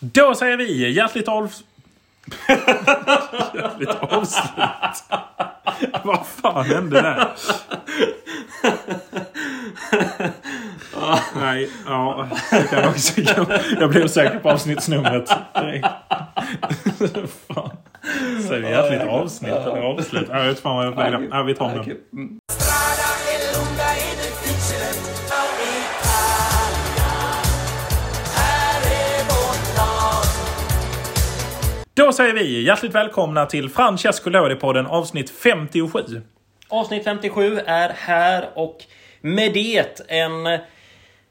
Då 0.00 0.34
säger 0.34 0.56
vi 0.56 0.90
hjärtligt 0.90 1.28
av... 1.28 1.52
hjärtligt 3.54 3.88
avslut. 3.88 5.04
Vad 6.04 6.26
fan 6.26 6.64
hände 6.64 7.00
där? 7.00 7.28
Nej, 11.40 11.70
ja. 11.86 12.28
Jag, 12.50 12.70
kan 12.70 12.88
också, 12.88 13.20
jag 13.80 13.90
blir 13.90 14.04
osäker 14.04 14.38
på 14.38 14.50
avsnittsnumret. 14.50 15.28
fan. 17.54 17.70
Säger 18.48 18.60
vi 18.60 18.70
hjärtligt 18.70 19.08
avsnitt 19.08 19.50
eller 19.50 19.82
avslut? 19.82 20.28
Jag 20.28 20.44
vet 20.44 20.60
fan 20.60 20.76
vad 20.76 20.86
jag 20.86 21.26
ja, 21.30 21.42
Vi 21.42 21.54
tar 21.54 21.74
den. 21.74 22.40
Då 32.00 32.12
säger 32.12 32.34
vi 32.34 32.62
hjärtligt 32.62 32.94
välkomna 32.94 33.46
till 33.46 33.70
Francesco 33.70 34.30
Lodi-podden 34.30 34.86
avsnitt 34.86 35.30
57. 35.30 35.98
Avsnitt 36.68 37.04
57 37.04 37.60
är 37.66 37.88
här 37.88 38.48
och 38.54 38.84
med 39.20 39.52
det 39.52 40.00
en, 40.08 40.46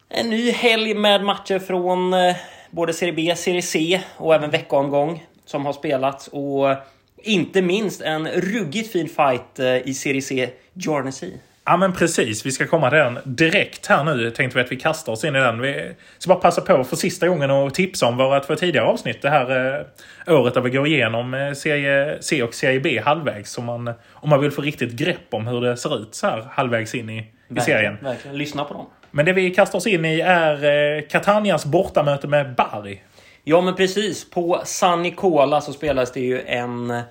en 0.10 0.30
ny 0.30 0.52
helg 0.52 0.94
med 0.94 1.24
matcher 1.24 1.60
från 1.60 2.14
eh, 2.14 2.36
både 2.72 2.94
Serie 2.94 3.14
B, 3.14 3.36
Serie 3.36 3.62
C 3.62 4.02
och 4.18 4.36
även 4.36 4.50
veckoomgång 4.50 5.28
som 5.46 5.66
har 5.66 5.74
spelats. 5.74 6.28
Och 6.28 6.76
inte 7.18 7.62
minst 7.62 8.02
en 8.02 8.28
ruggigt 8.28 8.92
fin 8.92 9.08
fight 9.08 9.60
eh, 9.60 9.88
i 9.88 9.94
Serie 9.94 10.22
C, 10.22 10.50
Jornesy. 10.74 11.32
Ja 11.70 11.78
men 11.78 11.94
precis, 11.94 12.46
vi 12.46 12.52
ska 12.52 12.68
komma 12.68 12.90
till 12.90 13.00
den 13.00 13.20
direkt 13.24 13.86
här 13.86 14.04
nu. 14.04 14.32
Tänkte 14.32 14.58
vi 14.58 14.64
att 14.66 14.72
vi 14.72 14.76
kastar 14.76 15.14
oss 15.14 15.24
in 15.24 15.36
i 15.36 15.40
den. 15.40 15.62
Vi 15.62 15.92
ska 16.18 16.30
bara 16.30 16.40
passa 16.40 16.62
på 16.62 16.84
för 16.84 16.96
sista 16.96 17.28
gången 17.28 17.52
och 17.52 17.74
tipsa 17.74 18.08
om 18.08 18.18
våra 18.18 18.40
två 18.40 18.56
tidigare 18.56 18.86
avsnitt 18.86 19.22
det 19.22 19.30
här 19.30 19.78
eh, 20.28 20.34
året 20.36 20.54
där 20.54 20.62
vi 20.62 20.70
går 20.70 20.88
igenom 20.88 21.34
eh, 21.34 21.54
serie 21.54 22.18
C 22.22 22.44
och 22.44 22.54
serie 22.54 22.80
B 22.80 23.02
halvvägs. 23.06 23.58
Om 23.58 23.66
man, 23.66 23.94
om 24.12 24.30
man 24.30 24.42
vill 24.42 24.52
få 24.52 24.62
riktigt 24.62 24.92
grepp 24.92 25.34
om 25.34 25.48
hur 25.48 25.62
det 25.62 25.78
ser 25.78 26.02
ut 26.02 26.16
så 26.16 26.28
här 26.28 26.46
halvvägs 26.52 26.96
in 26.96 27.10
i, 27.10 27.32
i 27.58 27.60
serien. 27.60 27.98
Verkligen, 28.02 28.38
lyssna 28.38 28.64
på 28.64 28.74
dem. 28.74 28.86
Men 29.12 29.26
det 29.26 29.34
vi 29.34 29.52
kastar 29.52 29.78
oss 29.78 29.88
in 29.88 30.06
i 30.06 30.20
är 30.20 30.64
eh, 30.98 31.02
Catanias 31.02 31.66
bortamöte 31.66 32.28
med 32.28 32.56
Bari. 32.56 33.02
Ja 33.44 33.62
men 33.62 33.76
precis, 33.76 34.30
på 34.30 34.62
San 34.66 35.02
Nicola 35.02 35.62
så 35.62 35.74
spelas 35.74 36.12
det 36.12 36.22
ju 36.22 36.42
en 36.42 37.02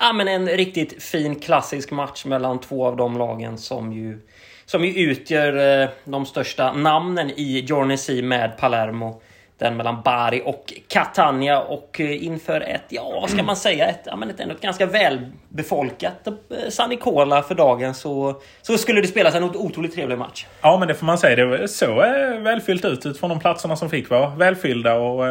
ja, 0.00 0.12
men 0.12 0.28
en 0.28 0.48
riktigt 0.48 1.02
fin 1.02 1.34
klassisk 1.34 1.90
match 1.90 2.24
mellan 2.24 2.60
två 2.60 2.86
av 2.86 2.96
de 2.96 3.18
lagen 3.18 3.58
som 3.58 3.92
ju, 3.92 4.20
som 4.64 4.84
ju 4.84 5.10
utgör 5.10 5.82
eh, 5.82 5.88
de 6.04 6.26
största 6.26 6.72
namnen 6.72 7.30
i 7.30 7.60
Jornesi 7.60 8.22
med 8.22 8.58
Palermo. 8.58 9.22
Den 9.62 9.76
mellan 9.76 10.02
Bari 10.02 10.42
och 10.44 10.72
Catania 10.88 11.60
och 11.60 12.00
eh, 12.00 12.24
inför 12.24 12.60
ett, 12.60 12.84
ja 12.88 13.18
vad 13.20 13.30
ska 13.30 13.42
man 13.42 13.56
säga, 13.56 13.86
ett, 13.86 14.00
ja, 14.04 14.16
men 14.16 14.30
ett, 14.30 14.40
ett 14.40 14.60
ganska 14.60 14.86
välbefolkat 14.86 16.26
eh, 16.26 16.32
San 16.70 16.90
Nicola 16.90 17.42
för 17.42 17.54
dagen 17.54 17.94
så, 17.94 18.40
så 18.62 18.78
skulle 18.78 19.00
det 19.00 19.06
spelas 19.06 19.34
en 19.34 19.44
otroligt 19.44 19.94
trevlig 19.94 20.18
match. 20.18 20.46
Ja 20.60 20.78
men 20.78 20.88
det 20.88 20.94
får 20.94 21.06
man 21.06 21.18
säga, 21.18 21.46
det 21.46 21.68
såg 21.68 21.96
välfyllt 22.42 22.84
ut 22.84 23.06
utifrån 23.06 23.30
de 23.30 23.40
platserna 23.40 23.76
som 23.76 23.90
fick 23.90 24.10
vara 24.10 24.28
välfyllda 24.28 24.94
och 24.94 25.24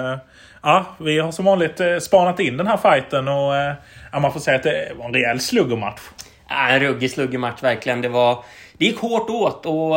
ja, 0.64 0.86
vi 1.00 1.20
har 1.20 1.32
som 1.32 1.46
vanligt 1.46 1.82
spanat 2.00 2.40
in 2.40 2.58
den 2.58 2.68
här 2.68 2.78
fighten 2.78 3.28
och 3.28 3.54
ja, 4.12 4.20
man 4.20 4.34
får 4.34 4.40
säga 4.40 4.58
att 4.58 4.64
det 4.64 4.92
var 4.98 5.06
en 5.06 5.14
rejäl 5.14 5.40
sluggermatch. 5.40 6.02
Ja, 6.50 6.70
en 6.70 6.80
ruggig 6.80 7.12
sluggermatch 7.12 7.64
verkligen. 7.64 8.02
Det, 8.02 8.10
var, 8.10 8.44
det 8.78 8.86
gick 8.86 9.00
hårt 9.00 9.30
åt 9.30 9.66
och 9.66 9.96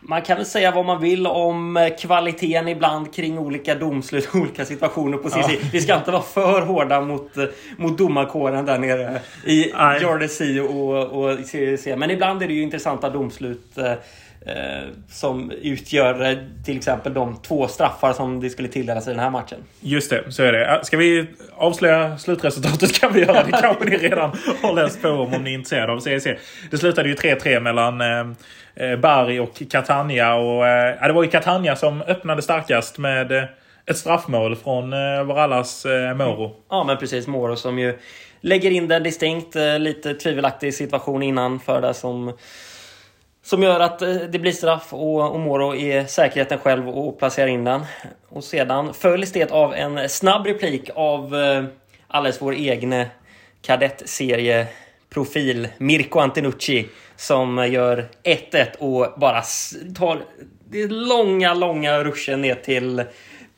man 0.00 0.22
kan 0.22 0.36
väl 0.36 0.46
säga 0.46 0.70
vad 0.70 0.84
man 0.84 1.00
vill 1.00 1.26
om 1.26 1.90
kvaliteten 2.00 2.68
ibland 2.68 3.14
kring 3.14 3.38
olika 3.38 3.74
domslut 3.74 4.28
och 4.28 4.34
olika 4.40 4.64
situationer 4.64 5.18
på 5.18 5.28
CC. 5.28 5.36
Ja. 5.36 5.58
Vi 5.72 5.80
ska 5.80 5.96
inte 5.96 6.10
vara 6.10 6.22
för 6.22 6.60
hårda 6.60 7.00
mot, 7.00 7.32
mot 7.76 7.98
domarkåren 7.98 8.66
där 8.66 8.78
nere 8.78 9.20
i 9.44 9.70
Jardesy 10.02 10.60
och, 10.60 11.02
och 11.02 11.38
CC. 11.38 11.96
Men 11.96 12.10
ibland 12.10 12.42
är 12.42 12.48
det 12.48 12.54
ju 12.54 12.62
intressanta 12.62 13.10
domslut. 13.10 13.78
Eh, 14.46 14.88
som 15.08 15.50
utgör 15.50 16.30
eh, 16.30 16.38
till 16.64 16.76
exempel 16.76 17.14
de 17.14 17.36
två 17.42 17.68
straffar 17.68 18.12
som 18.12 18.40
det 18.40 18.50
skulle 18.50 18.68
tilldelas 18.68 19.06
i 19.06 19.10
den 19.10 19.18
här 19.18 19.30
matchen. 19.30 19.58
Just 19.80 20.10
det, 20.10 20.32
så 20.32 20.42
är 20.42 20.52
det. 20.52 20.80
Ska 20.84 20.96
vi 20.96 21.26
avslöja 21.56 22.18
slutresultatet 22.18 22.92
kan 23.00 23.12
vi 23.12 23.20
göra. 23.20 23.42
Det 23.42 23.50
kanske 23.50 23.84
ni 23.84 23.96
redan 23.96 24.30
har 24.62 24.74
läst 24.74 25.02
på 25.02 25.08
om, 25.08 25.34
om 25.34 25.44
ni 25.44 25.50
är 25.50 25.54
intresserade 25.54 25.92
av 25.92 26.00
CEC. 26.00 26.26
Det 26.70 26.78
slutade 26.78 27.08
ju 27.08 27.14
3-3 27.14 27.60
mellan 27.60 28.00
eh, 28.00 28.90
eh, 28.90 28.98
Bari 28.98 29.38
och 29.38 29.62
Catania. 29.70 30.34
Och, 30.34 30.66
eh, 30.66 31.06
det 31.06 31.12
var 31.12 31.22
ju 31.22 31.30
Catania 31.30 31.76
som 31.76 32.02
öppnade 32.02 32.42
starkast 32.42 32.98
med 32.98 33.32
eh, 33.32 33.44
ett 33.86 33.96
straffmål 33.96 34.56
från 34.56 34.92
eh, 34.92 35.24
Varallas 35.24 35.86
eh, 35.86 36.14
Moro. 36.14 36.56
Ja, 36.70 36.84
men 36.84 36.96
precis. 36.96 37.26
Moro 37.26 37.56
som 37.56 37.78
ju 37.78 37.98
lägger 38.40 38.70
in 38.70 38.88
den 38.88 39.02
distinkt. 39.02 39.56
Lite 39.78 40.14
tvivelaktig 40.14 40.74
situation 40.74 41.22
innan 41.22 41.60
för 41.60 41.80
det 41.80 41.94
som 41.94 42.32
som 43.46 43.62
gör 43.62 43.80
att 43.80 44.02
eh, 44.02 44.14
det 44.14 44.38
blir 44.38 44.52
straff 44.52 44.92
och, 44.92 45.34
Omoro 45.34 45.74
är 45.74 46.04
säkerheten 46.04 46.58
själv 46.58 46.88
och 46.88 47.18
placerar 47.18 47.46
in 47.46 47.64
den. 47.64 47.84
Och 48.28 48.44
sedan 48.44 48.94
följs 48.94 49.32
det 49.32 49.50
av 49.50 49.74
en 49.74 50.08
snabb 50.08 50.46
replik 50.46 50.90
av 50.94 51.36
eh, 51.36 51.64
alldeles 52.08 52.42
vår 52.42 52.52
egne 52.52 53.10
kadettserieprofil 53.62 55.68
Mirko 55.78 56.18
Antinucci, 56.18 56.88
som 57.16 57.68
gör 57.70 58.08
1-1 58.22 58.76
och 58.78 59.20
bara 59.20 59.42
tar 59.98 60.18
det 60.70 60.86
långa, 60.86 61.54
långa 61.54 62.04
ruschen 62.04 62.40
ner 62.40 62.54
till 62.54 63.04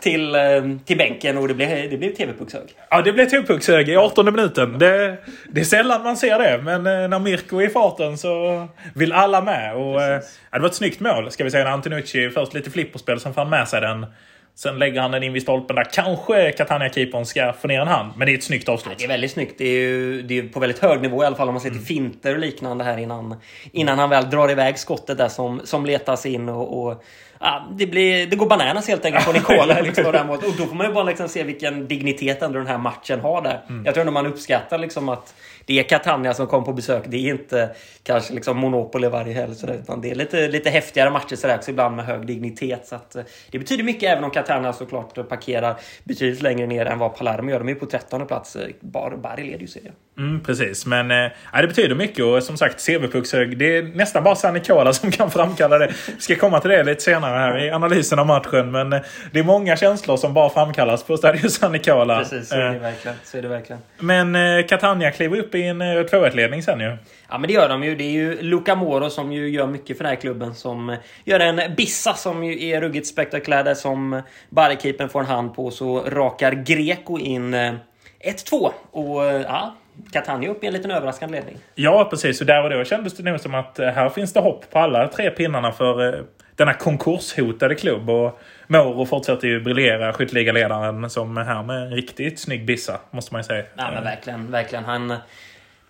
till, 0.02 0.34
eh, 0.34 0.40
till 0.84 0.98
bänken 0.98 1.38
och 1.38 1.48
det 1.48 1.54
blev, 1.54 1.90
det 1.90 1.96
blev 1.96 2.14
TV-puckshög. 2.14 2.68
Ja, 2.90 3.02
det 3.02 3.12
blev 3.12 3.26
TV-puckshög 3.26 3.88
i 3.88 3.96
18 3.96 4.24
minuten. 4.24 4.78
Det, 4.78 5.16
det 5.48 5.60
är 5.60 5.64
sällan 5.64 6.02
man 6.02 6.16
ser 6.16 6.38
det, 6.38 6.60
men 6.62 6.86
eh, 6.86 7.08
när 7.08 7.18
Mirko 7.18 7.60
är 7.60 7.66
i 7.66 7.68
farten 7.68 8.18
så 8.18 8.66
vill 8.94 9.12
alla 9.12 9.40
med. 9.40 9.76
Och, 9.76 10.02
eh, 10.02 10.20
ja, 10.50 10.58
det 10.58 10.60
var 10.60 10.68
ett 10.68 10.74
snyggt 10.74 11.00
mål, 11.00 11.30
ska 11.30 11.44
vi 11.44 11.50
säga, 11.50 11.64
när 11.64 11.70
Antonucci 11.70 12.30
först 12.30 12.54
lite 12.54 12.70
flipperspel, 12.70 13.20
sen 13.20 13.34
får 13.34 13.40
han 13.40 13.50
med 13.50 13.68
sig 13.68 13.80
den. 13.80 14.06
Sen 14.54 14.78
lägger 14.78 15.00
han 15.00 15.10
den 15.10 15.22
in 15.22 15.32
vid 15.32 15.42
stolpen 15.42 15.76
där 15.76 15.84
kanske 15.92 16.52
Catania-keepern 16.52 17.24
ska 17.24 17.52
få 17.52 17.68
ner 17.68 17.80
en 17.80 17.88
hand. 17.88 18.12
Men 18.16 18.26
det 18.26 18.32
är 18.32 18.38
ett 18.38 18.44
snyggt 18.44 18.68
avslut. 18.68 18.92
Ja, 18.92 18.98
det 18.98 19.04
är 19.04 19.08
väldigt 19.08 19.30
snyggt. 19.30 19.54
Det 19.58 19.64
är 19.64 19.80
ju 19.80 20.22
det 20.22 20.38
är 20.38 20.42
på 20.42 20.60
väldigt 20.60 20.78
hög 20.78 21.00
nivå 21.00 21.22
i 21.22 21.26
alla 21.26 21.36
fall 21.36 21.48
om 21.48 21.54
man 21.54 21.60
ser 21.60 21.68
till 21.68 21.76
mm. 21.76 21.86
finter 21.86 22.32
och 22.34 22.40
liknande 22.40 22.84
här 22.84 22.98
innan, 22.98 23.34
innan 23.72 23.98
han 23.98 24.10
väl 24.10 24.30
drar 24.30 24.50
iväg 24.50 24.78
skottet 24.78 25.18
där 25.18 25.28
som, 25.28 25.60
som 25.64 25.86
letas 25.86 26.26
in. 26.26 26.48
och, 26.48 26.86
och 26.86 27.04
ja, 27.40 27.68
det, 27.72 27.86
blir, 27.86 28.26
det 28.26 28.36
går 28.36 28.46
bananas 28.46 28.88
helt 28.88 29.04
enkelt 29.04 29.24
på 29.26 29.32
Nicola. 29.52 29.80
liksom, 29.80 30.30
och 30.30 30.42
då 30.58 30.66
får 30.66 30.74
man 30.74 30.86
ju 30.86 30.92
bara 30.92 31.04
liksom 31.04 31.28
se 31.28 31.42
vilken 31.42 31.88
dignitet 31.88 32.42
ändå 32.42 32.58
den 32.58 32.66
här 32.66 32.78
matchen 32.78 33.20
har 33.20 33.42
där. 33.42 33.64
Mm. 33.68 33.84
Jag 33.84 33.94
tror 33.94 34.00
ändå 34.00 34.12
man 34.12 34.26
uppskattar 34.26 34.78
liksom 34.78 35.08
att 35.08 35.34
det 35.66 35.78
är 35.78 35.82
Catania 35.82 36.34
som 36.34 36.46
kom 36.46 36.64
på 36.64 36.72
besök. 36.72 37.02
Det 37.06 37.16
är 37.16 37.30
inte 37.30 37.70
kanske 38.02 38.34
liksom 38.34 38.56
Monopoly 38.56 39.08
varje 39.08 39.34
helg. 39.34 39.54
Utan 39.82 40.00
det 40.00 40.10
är 40.10 40.14
lite, 40.14 40.48
lite 40.48 40.70
häftigare 40.70 41.10
matcher 41.10 41.36
sådär, 41.36 41.56
också 41.56 41.70
ibland 41.70 41.96
med 41.96 42.06
hög 42.06 42.26
dignitet. 42.26 42.86
Så 42.86 42.94
att, 42.94 43.16
eh, 43.16 43.22
det 43.50 43.58
betyder 43.58 43.84
mycket 43.84 44.10
även 44.10 44.24
om 44.24 44.30
Catania 44.30 44.72
såklart 44.72 45.28
parkerar 45.28 45.80
betydligt 46.04 46.42
längre 46.42 46.66
ner 46.66 46.86
än 46.86 46.98
vad 46.98 47.16
Palermo 47.16 47.50
gör. 47.50 47.58
De 47.58 47.68
är 47.68 47.74
på 47.74 47.86
13 47.86 48.26
plats. 48.26 48.56
Eh, 48.56 48.68
Bar, 48.80 49.16
Bari 49.16 49.44
leder 49.44 49.60
ju 49.60 49.66
serien. 49.66 49.94
Mm, 50.18 50.40
precis, 50.40 50.86
men 50.86 51.10
äh, 51.10 51.30
det 51.60 51.66
betyder 51.66 51.94
mycket 51.94 52.24
och 52.24 52.42
som 52.42 52.56
sagt 52.56 52.88
CV-puckshög. 52.88 53.56
Det 53.56 53.76
är 53.76 53.82
nästan 53.82 54.24
bara 54.24 54.34
San 54.34 54.54
Nicola 54.54 54.92
som 54.92 55.10
kan 55.10 55.30
framkalla 55.30 55.78
det. 55.78 55.92
Vi 56.06 56.20
ska 56.20 56.36
komma 56.36 56.60
till 56.60 56.70
det 56.70 56.84
lite 56.84 57.02
senare 57.02 57.38
här 57.38 57.64
i 57.64 57.70
analysen 57.70 58.18
av 58.18 58.26
matchen. 58.26 58.70
Men 58.70 58.92
äh, 58.92 59.00
det 59.32 59.38
är 59.38 59.44
många 59.44 59.76
känslor 59.76 60.16
som 60.16 60.34
bara 60.34 60.50
framkallas 60.50 61.02
på 61.02 61.16
Stadio 61.16 61.48
San 61.48 61.72
Nicola. 61.72 62.18
Precis, 62.18 62.48
så 62.48 62.54
är 62.54 62.72
det 62.72 62.78
verkligen. 62.78 63.16
Så 63.24 63.38
är 63.38 63.42
det 63.42 63.48
verkligen. 63.48 63.82
Men 63.98 64.34
äh, 64.34 64.66
Catania 64.66 65.10
kliver 65.10 65.38
upp 65.38 65.54
i 65.54 65.62
en 65.62 65.82
2-1-ledning 65.82 66.62
sen 66.62 66.80
ju. 66.80 66.96
Ja 67.28 67.38
men 67.38 67.48
det 67.48 67.54
gör 67.54 67.68
de 67.68 67.84
ju. 67.84 67.94
Det 67.96 68.04
är 68.04 68.12
ju 68.12 68.42
Luca 68.42 68.74
Moro 68.74 69.10
som 69.10 69.32
ju 69.32 69.48
gör 69.48 69.66
mycket 69.66 69.96
för 69.96 70.04
den 70.04 70.10
här 70.10 70.20
klubben. 70.20 70.54
Som 70.54 70.96
gör 71.24 71.40
en 71.40 71.74
bissa 71.76 72.14
som 72.14 72.44
ju 72.44 72.68
är 72.68 72.80
ruggigt 72.80 73.06
spektakulär. 73.06 73.74
Som 73.74 74.22
Barrykeepern 74.50 75.08
får 75.08 75.20
en 75.20 75.26
hand 75.26 75.54
på. 75.54 75.70
Så 75.70 76.00
rakar 76.00 76.52
Greco 76.52 77.18
in 77.18 77.54
1-2. 77.54 78.70
Och 78.90 79.24
ja, 79.24 79.74
Catania 80.12 80.50
upp 80.50 80.64
i 80.64 80.66
en 80.66 80.72
liten 80.72 80.90
överraskande 80.90 81.38
ledning. 81.38 81.58
Ja, 81.74 82.06
precis. 82.10 82.40
Och 82.40 82.46
där 82.46 82.64
och 82.64 82.70
då 82.70 82.84
kändes 82.84 83.16
det 83.16 83.22
nog 83.22 83.40
som 83.40 83.54
att 83.54 83.78
eh, 83.78 83.88
här 83.88 84.08
finns 84.08 84.32
det 84.32 84.40
hopp 84.40 84.70
på 84.70 84.78
alla 84.78 85.08
tre 85.08 85.30
pinnarna 85.30 85.72
för 85.72 86.14
eh, 86.14 86.20
denna 86.56 86.74
konkurshotade 86.74 87.74
klubb. 87.74 88.10
Och 88.10 88.40
Moro 88.66 89.06
fortsätter 89.06 89.48
ju 89.48 89.60
briljera, 89.60 90.12
skytteligaledaren, 90.12 91.10
som 91.10 91.36
här 91.36 91.62
med 91.62 91.82
en 91.82 91.90
riktigt 91.90 92.40
snygg 92.40 92.66
bissa, 92.66 93.00
måste 93.10 93.34
man 93.34 93.40
ju 93.40 93.44
säga. 93.44 93.64
Ja, 93.76 93.90
men 93.94 94.04
verkligen, 94.04 94.50
verkligen. 94.50 94.84
Han, 94.84 95.14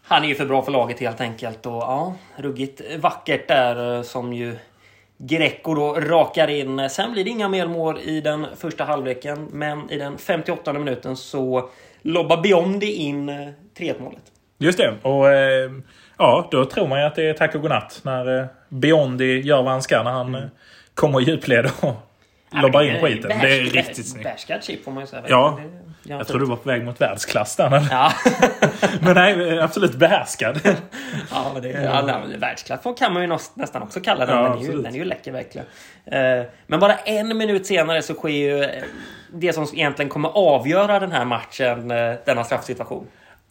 han 0.03 0.25
är 0.25 0.29
ju 0.29 0.35
för 0.35 0.47
bra 0.47 0.63
för 0.63 0.73
laget 0.73 1.01
helt 1.01 1.21
enkelt. 1.21 1.67
Och 1.67 1.73
ja, 1.73 2.15
ruggigt 2.37 2.81
vackert 2.99 3.49
där 3.49 3.97
eh, 3.97 4.03
som 4.03 4.33
ju 4.33 4.57
Greco 5.19 5.75
då 5.75 5.95
rakar 5.95 6.49
in. 6.49 6.91
Sen 6.91 7.13
blir 7.13 7.25
det 7.25 7.31
inga 7.31 7.49
mer 7.49 7.67
mål 7.67 7.99
i 7.99 8.21
den 8.21 8.47
första 8.57 8.85
halvleken, 8.85 9.49
men 9.53 9.91
i 9.91 9.99
den 9.99 10.19
58 10.19 10.73
minuten 10.73 11.17
så 11.17 11.71
lobbar 12.03 12.43
Biondi 12.43 12.93
in 12.93 13.53
3-1 13.79 13.97
eh, 13.97 14.03
målet. 14.03 14.23
Just 14.59 14.79
det. 14.79 14.95
Och 15.03 15.33
eh, 15.33 15.71
ja, 16.19 16.49
då 16.51 16.65
tror 16.65 16.89
man 16.89 17.01
ju 17.01 17.07
att 17.07 17.15
det 17.15 17.29
är 17.29 17.35
tack 17.35 17.55
och 17.55 17.61
godnatt 17.61 18.01
när 18.03 18.41
eh, 18.41 18.47
Biondi 18.69 19.41
gör 19.41 19.63
vad 19.63 19.73
han 19.73 19.83
ska 19.83 20.03
när 20.03 20.11
han 20.11 20.35
mm. 20.35 20.51
kommer 20.95 21.15
och 21.15 21.23
djupleder. 21.23 21.71
lobbar 22.51 22.83
in 22.83 23.01
skiten. 23.01 23.39
Det 23.41 23.59
är 23.59 23.63
riktigt 23.63 24.09
snyggt. 24.09 24.25
Bärskad 24.25 24.65
chip 24.65 24.85
får 24.85 24.93
man 24.93 25.03
ju 25.03 25.07
säga. 25.07 25.23
Ja. 25.29 25.59
Det- 25.63 25.89
Jag 26.09 26.27
tror 26.27 26.41
du 26.41 26.47
var 26.47 26.57
på 26.57 26.69
väg 26.69 26.85
mot 26.85 27.01
världsklass 27.01 27.57
där. 27.57 27.71
Men, 27.71 27.85
Ja, 27.91 28.13
men 29.01 29.15
nej, 29.15 29.61
absolut 29.61 29.95
behärskad. 29.95 30.61
ja 31.31 31.51
men 31.53 31.63
det 31.63 31.73
är, 31.73 31.85
ja, 31.85 32.23
världsklass 32.39 32.81
kan 32.99 33.13
man 33.13 33.23
ju 33.23 33.39
nästan 33.55 33.83
också 33.83 34.01
kalla 34.01 34.27
den. 34.27 34.37
Ja, 34.37 34.43
den, 34.43 34.59
är 34.59 34.63
ju, 34.63 34.83
den 34.83 34.95
är 34.95 34.99
ju 34.99 35.05
läcker 35.05 35.33
verkligen. 35.33 35.67
Eh, 36.05 36.47
Men 36.67 36.81
bara 36.81 36.97
en 36.97 37.39
minut 37.39 37.67
senare 37.67 38.03
så 38.03 38.15
sker 38.15 38.29
ju 38.29 38.65
eh, 38.65 38.83
det 39.33 39.53
som 39.53 39.67
egentligen 39.75 40.09
kommer 40.09 40.29
avgöra 40.29 41.01
den 41.01 41.13
här 41.13 41.25
matchen, 41.25 41.91
eh, 41.91 42.15
denna 42.25 42.45
straffsituation. 42.45 43.07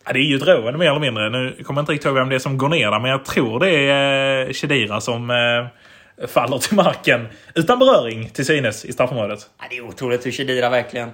Ja, 0.08 0.14
det 0.14 0.20
är 0.20 0.24
ju 0.24 0.36
ett 0.36 0.48
rån 0.48 0.78
mer 0.78 0.90
eller 0.90 1.00
mindre. 1.00 1.30
Nu 1.30 1.64
kommer 1.64 1.80
jag 1.80 1.84
inte 1.84 1.92
riktigt 1.92 2.06
ihåg 2.06 2.16
vem 2.16 2.30
det 2.30 2.36
är 2.36 2.40
som 2.40 2.58
går 2.58 2.70
ner 2.70 2.92
där, 2.92 3.00
men 3.00 3.12
jag 3.12 3.26
tror 3.26 3.60
det 3.60 3.70
är 3.70 4.48
eh, 4.48 4.54
Shedira 4.54 5.02
som 5.02 5.30
eh, 5.30 6.28
faller 6.28 6.58
till 6.58 6.76
marken 6.76 7.28
utan 7.56 7.80
beröring 7.80 8.30
till 8.30 8.46
synes 8.46 8.86
i 8.86 8.94
straffområdet. 8.94 9.40
Ja, 9.60 9.66
det 9.70 9.78
är 9.78 9.86
otroligt 9.86 10.26
hur 10.26 10.32
Shedira 10.32 10.70
verkligen, 10.70 11.10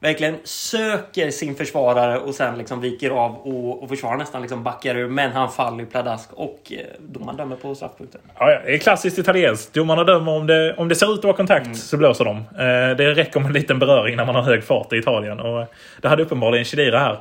verkligen 0.00 0.36
söker 0.44 1.30
sin 1.30 1.54
försvarare 1.54 2.18
och 2.18 2.34
sen 2.34 2.58
liksom 2.58 2.80
viker 2.80 3.10
av 3.10 3.36
och, 3.36 3.82
och 3.82 3.88
försvarar 3.88 4.16
nästan 4.16 4.42
liksom 4.42 4.62
backar 4.62 4.94
ur. 4.94 5.08
Men 5.08 5.32
han 5.32 5.52
faller 5.52 5.80
ju 5.80 5.86
pladask 5.86 6.32
och 6.32 6.60
eh, 6.70 6.78
domaren 6.98 7.36
dömer 7.36 7.56
på 7.56 7.74
straffpunkten. 7.74 8.20
Ja, 8.38 8.50
ja, 8.50 8.60
det 8.66 8.74
är 8.74 8.78
klassiskt 8.78 9.18
italienskt. 9.18 9.74
Domarna 9.74 10.04
dömer 10.04 10.32
om 10.32 10.46
det, 10.46 10.74
om 10.74 10.88
det 10.88 10.94
ser 10.94 11.12
ut 11.12 11.18
att 11.18 11.24
vara 11.24 11.36
kontakt 11.36 11.76
så 11.76 11.96
blåser 11.96 12.24
de. 12.24 12.36
Eh, 12.36 12.96
det 12.96 13.14
räcker 13.14 13.40
med 13.40 13.46
en 13.46 13.52
liten 13.52 13.78
beröring 13.78 14.16
när 14.16 14.26
man 14.26 14.34
har 14.34 14.42
hög 14.42 14.64
fart 14.64 14.92
i 14.92 14.96
Italien. 14.96 15.40
Och 15.40 15.60
eh, 15.60 15.66
det 16.00 16.08
hade 16.08 16.22
uppenbarligen 16.22 16.64
Shedira 16.64 16.98
här. 16.98 17.20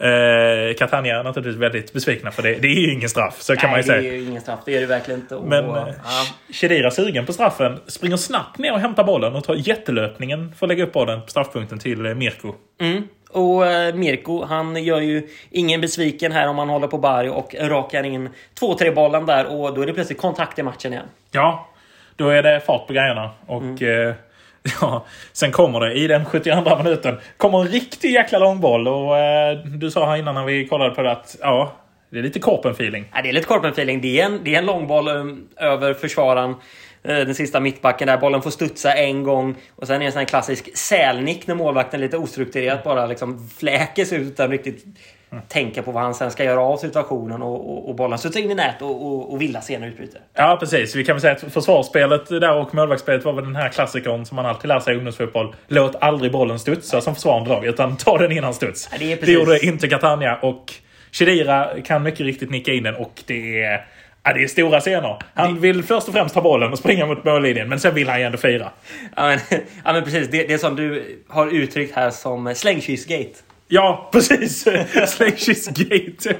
Eh, 0.00 0.74
Catania 0.78 1.18
är 1.18 1.24
naturligtvis 1.24 1.62
väldigt 1.62 1.92
besvikna 1.92 2.30
för 2.30 2.42
det. 2.42 2.54
Det 2.54 2.68
är 2.68 2.80
ju 2.80 2.92
ingen 2.92 3.08
straff, 3.08 3.36
så 3.40 3.56
kan 3.56 3.70
man 3.70 3.80
ju 3.80 3.86
Nej, 3.86 4.00
säga. 4.00 4.10
det 4.10 4.16
är 4.16 4.20
ju 4.20 4.28
ingen 4.28 4.42
straff. 4.42 4.60
Det 4.64 4.76
är 4.76 4.80
det 4.80 4.86
verkligen 4.86 5.20
inte. 5.20 5.36
Och, 5.36 5.46
Men 5.48 5.64
ja. 5.64 5.88
eh, 5.88 5.94
Shedira 6.52 6.90
sugen 6.90 7.26
på 7.26 7.32
straffen. 7.32 7.80
Springer 7.86 8.16
snabbt 8.16 8.58
ner 8.58 8.72
och 8.72 8.80
hämtar 8.80 9.04
bollen 9.04 9.34
och 9.34 9.44
tar 9.44 9.54
jättelöpningen 9.54 10.54
för 10.58 10.66
att 10.66 10.68
lägga 10.68 10.84
upp 10.84 10.92
bollen 10.92 11.22
på 11.22 11.28
straffpunkten 11.28 11.78
till 11.78 12.06
eh, 12.06 12.14
Mirko. 12.14 12.54
Mm. 12.80 13.08
Och 13.30 13.66
eh, 13.66 13.94
Mirko, 13.94 14.44
han 14.44 14.84
gör 14.84 15.00
ju 15.00 15.28
ingen 15.50 15.80
besviken 15.80 16.32
här 16.32 16.48
om 16.48 16.58
han 16.58 16.68
håller 16.68 16.86
på 16.86 16.98
Bari 16.98 17.28
och 17.28 17.54
rakar 17.60 18.02
in 18.02 18.28
2-3 18.60 18.94
bollen 18.94 19.26
där 19.26 19.46
och 19.46 19.74
då 19.74 19.82
är 19.82 19.86
det 19.86 19.92
plötsligt 19.92 20.20
kontakt 20.20 20.58
i 20.58 20.62
matchen 20.62 20.92
igen. 20.92 21.06
Ja, 21.30 21.68
då 22.16 22.28
är 22.28 22.42
det 22.42 22.60
fart 22.60 22.86
på 22.86 22.92
grejerna. 22.92 23.30
Och 23.46 23.82
eh, 23.82 24.14
ja, 24.80 25.06
sen 25.32 25.52
kommer 25.52 25.80
det 25.80 25.94
i 25.94 26.06
den 26.06 26.24
72 26.24 26.76
minuten 26.82 27.18
kommer 27.36 27.60
en 27.60 27.68
riktig 27.68 28.10
jäkla 28.10 28.38
långboll. 28.38 28.88
Och 28.88 29.18
eh, 29.18 29.58
du 29.58 29.90
sa 29.90 30.10
här 30.10 30.16
innan 30.16 30.34
när 30.34 30.44
vi 30.44 30.68
kollade 30.68 30.94
på 30.94 31.02
det 31.02 31.12
att 31.12 31.36
ja, 31.40 31.72
det 32.10 32.18
är 32.18 32.22
lite 32.22 32.38
korpen-feeling. 32.38 33.04
Ja, 33.14 33.22
det 33.22 33.28
är 33.28 33.32
lite 33.32 33.46
korpen-feeling. 33.46 34.00
Det 34.00 34.20
är 34.20 34.26
en, 34.26 34.40
det 34.44 34.54
är 34.54 34.58
en 34.58 34.66
långboll 34.66 35.08
um, 35.08 35.48
över 35.56 35.94
försvararen. 35.94 36.54
Eh, 37.02 37.16
den 37.16 37.34
sista 37.34 37.60
mittbacken 37.60 38.06
där. 38.06 38.18
Bollen 38.18 38.42
får 38.42 38.50
studsa 38.50 38.92
en 38.92 39.22
gång. 39.22 39.54
Och 39.76 39.86
sen 39.86 39.96
är 39.96 40.00
det 40.00 40.06
en 40.06 40.12
sån 40.12 40.18
här 40.18 40.26
klassisk 40.26 40.76
sälnick 40.76 41.46
när 41.46 41.54
målvakten 41.54 42.00
lite 42.00 42.16
ostrukturerat 42.16 42.84
bara 42.84 43.06
liksom 43.06 43.48
fläker 43.48 44.04
sig 44.04 44.18
ut 44.18 44.26
utan 44.26 44.50
riktigt 44.50 44.84
tänka 45.48 45.82
på 45.82 45.92
vad 45.92 46.02
han 46.02 46.14
sen 46.14 46.30
ska 46.30 46.44
göra 46.44 46.60
av 46.60 46.76
situationen. 46.76 47.42
Och, 47.42 47.70
och, 47.70 47.88
och 47.88 47.94
bollen 47.94 48.18
studsar 48.18 48.40
in 48.40 48.50
i 48.50 48.54
nät 48.54 48.82
och, 48.82 49.06
och, 49.06 49.32
och 49.32 49.40
Villa 49.40 49.60
senare 49.60 49.90
utbyte. 49.90 50.18
Ja, 50.34 50.56
precis. 50.60 50.96
Vi 50.96 51.04
kan 51.04 51.14
väl 51.14 51.20
säga 51.20 51.32
att 51.32 51.52
försvarsspelet 51.52 52.28
där 52.28 52.56
och 52.56 52.74
målvaktsspelet 52.74 53.24
var 53.24 53.32
väl 53.32 53.44
den 53.44 53.56
här 53.56 53.68
klassikern 53.68 54.24
som 54.24 54.36
man 54.36 54.46
alltid 54.46 54.68
lär 54.68 54.80
sig 54.80 54.94
i 54.94 54.96
ungdomsfotboll. 54.96 55.54
Låt 55.68 55.96
aldrig 56.00 56.32
bollen 56.32 56.58
studsa 56.58 57.00
som 57.00 57.14
försvarande 57.14 57.50
lag, 57.50 57.64
utan 57.64 57.96
ta 57.96 58.18
den 58.18 58.32
innan 58.32 58.54
studs. 58.54 58.88
Ja, 58.92 58.98
det 58.98 59.26
det 59.26 59.32
gjorde 59.32 59.66
inte 59.66 59.88
Catania 59.88 60.36
och 60.36 60.74
Chedira 61.10 61.80
kan 61.84 62.02
mycket 62.02 62.20
riktigt 62.20 62.50
nicka 62.50 62.72
in 62.72 62.82
den 62.82 62.94
och 62.94 63.22
det 63.26 63.62
är... 63.62 63.86
Ja, 64.22 64.32
det 64.32 64.42
är 64.42 64.48
stora 64.48 64.80
scener. 64.80 65.18
Han 65.34 65.60
vill 65.60 65.82
först 65.82 66.08
och 66.08 66.14
främst 66.14 66.34
ta 66.34 66.40
bollen 66.40 66.72
och 66.72 66.78
springa 66.78 67.06
mot 67.06 67.24
mållinjen, 67.24 67.68
men 67.68 67.80
sen 67.80 67.94
vill 67.94 68.08
han 68.08 68.20
ju 68.20 68.26
ändå 68.26 68.38
fira. 68.38 68.70
Ja 69.16 69.26
men, 69.26 69.38
ja, 69.84 69.92
men 69.92 70.04
precis. 70.04 70.28
Det, 70.28 70.46
det 70.46 70.58
som 70.58 70.76
du 70.76 71.18
har 71.28 71.46
uttryckt 71.46 71.96
här 71.96 72.10
som 72.10 72.54
slängkyssgate. 72.54 73.34
Ja, 73.68 74.08
precis! 74.12 74.68
Slängkyssgate. 75.06 76.36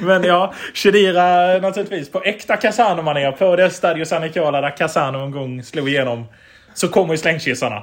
Men 0.00 0.24
ja, 0.24 0.54
Chedira 0.74 1.58
naturligtvis 1.58 2.10
på 2.10 2.22
äkta 2.22 2.56
Casano-manér 2.56 3.32
på 3.32 3.56
det 3.56 3.70
Stadio 3.70 4.04
San 4.04 4.22
Nicola 4.22 4.60
där 4.60 4.76
Casano 4.76 5.18
en 5.18 5.30
gång 5.30 5.62
slog 5.62 5.88
igenom. 5.88 6.24
Så 6.74 6.88
kommer 6.88 7.14
ju 7.14 7.18
slängkyssarna 7.18 7.82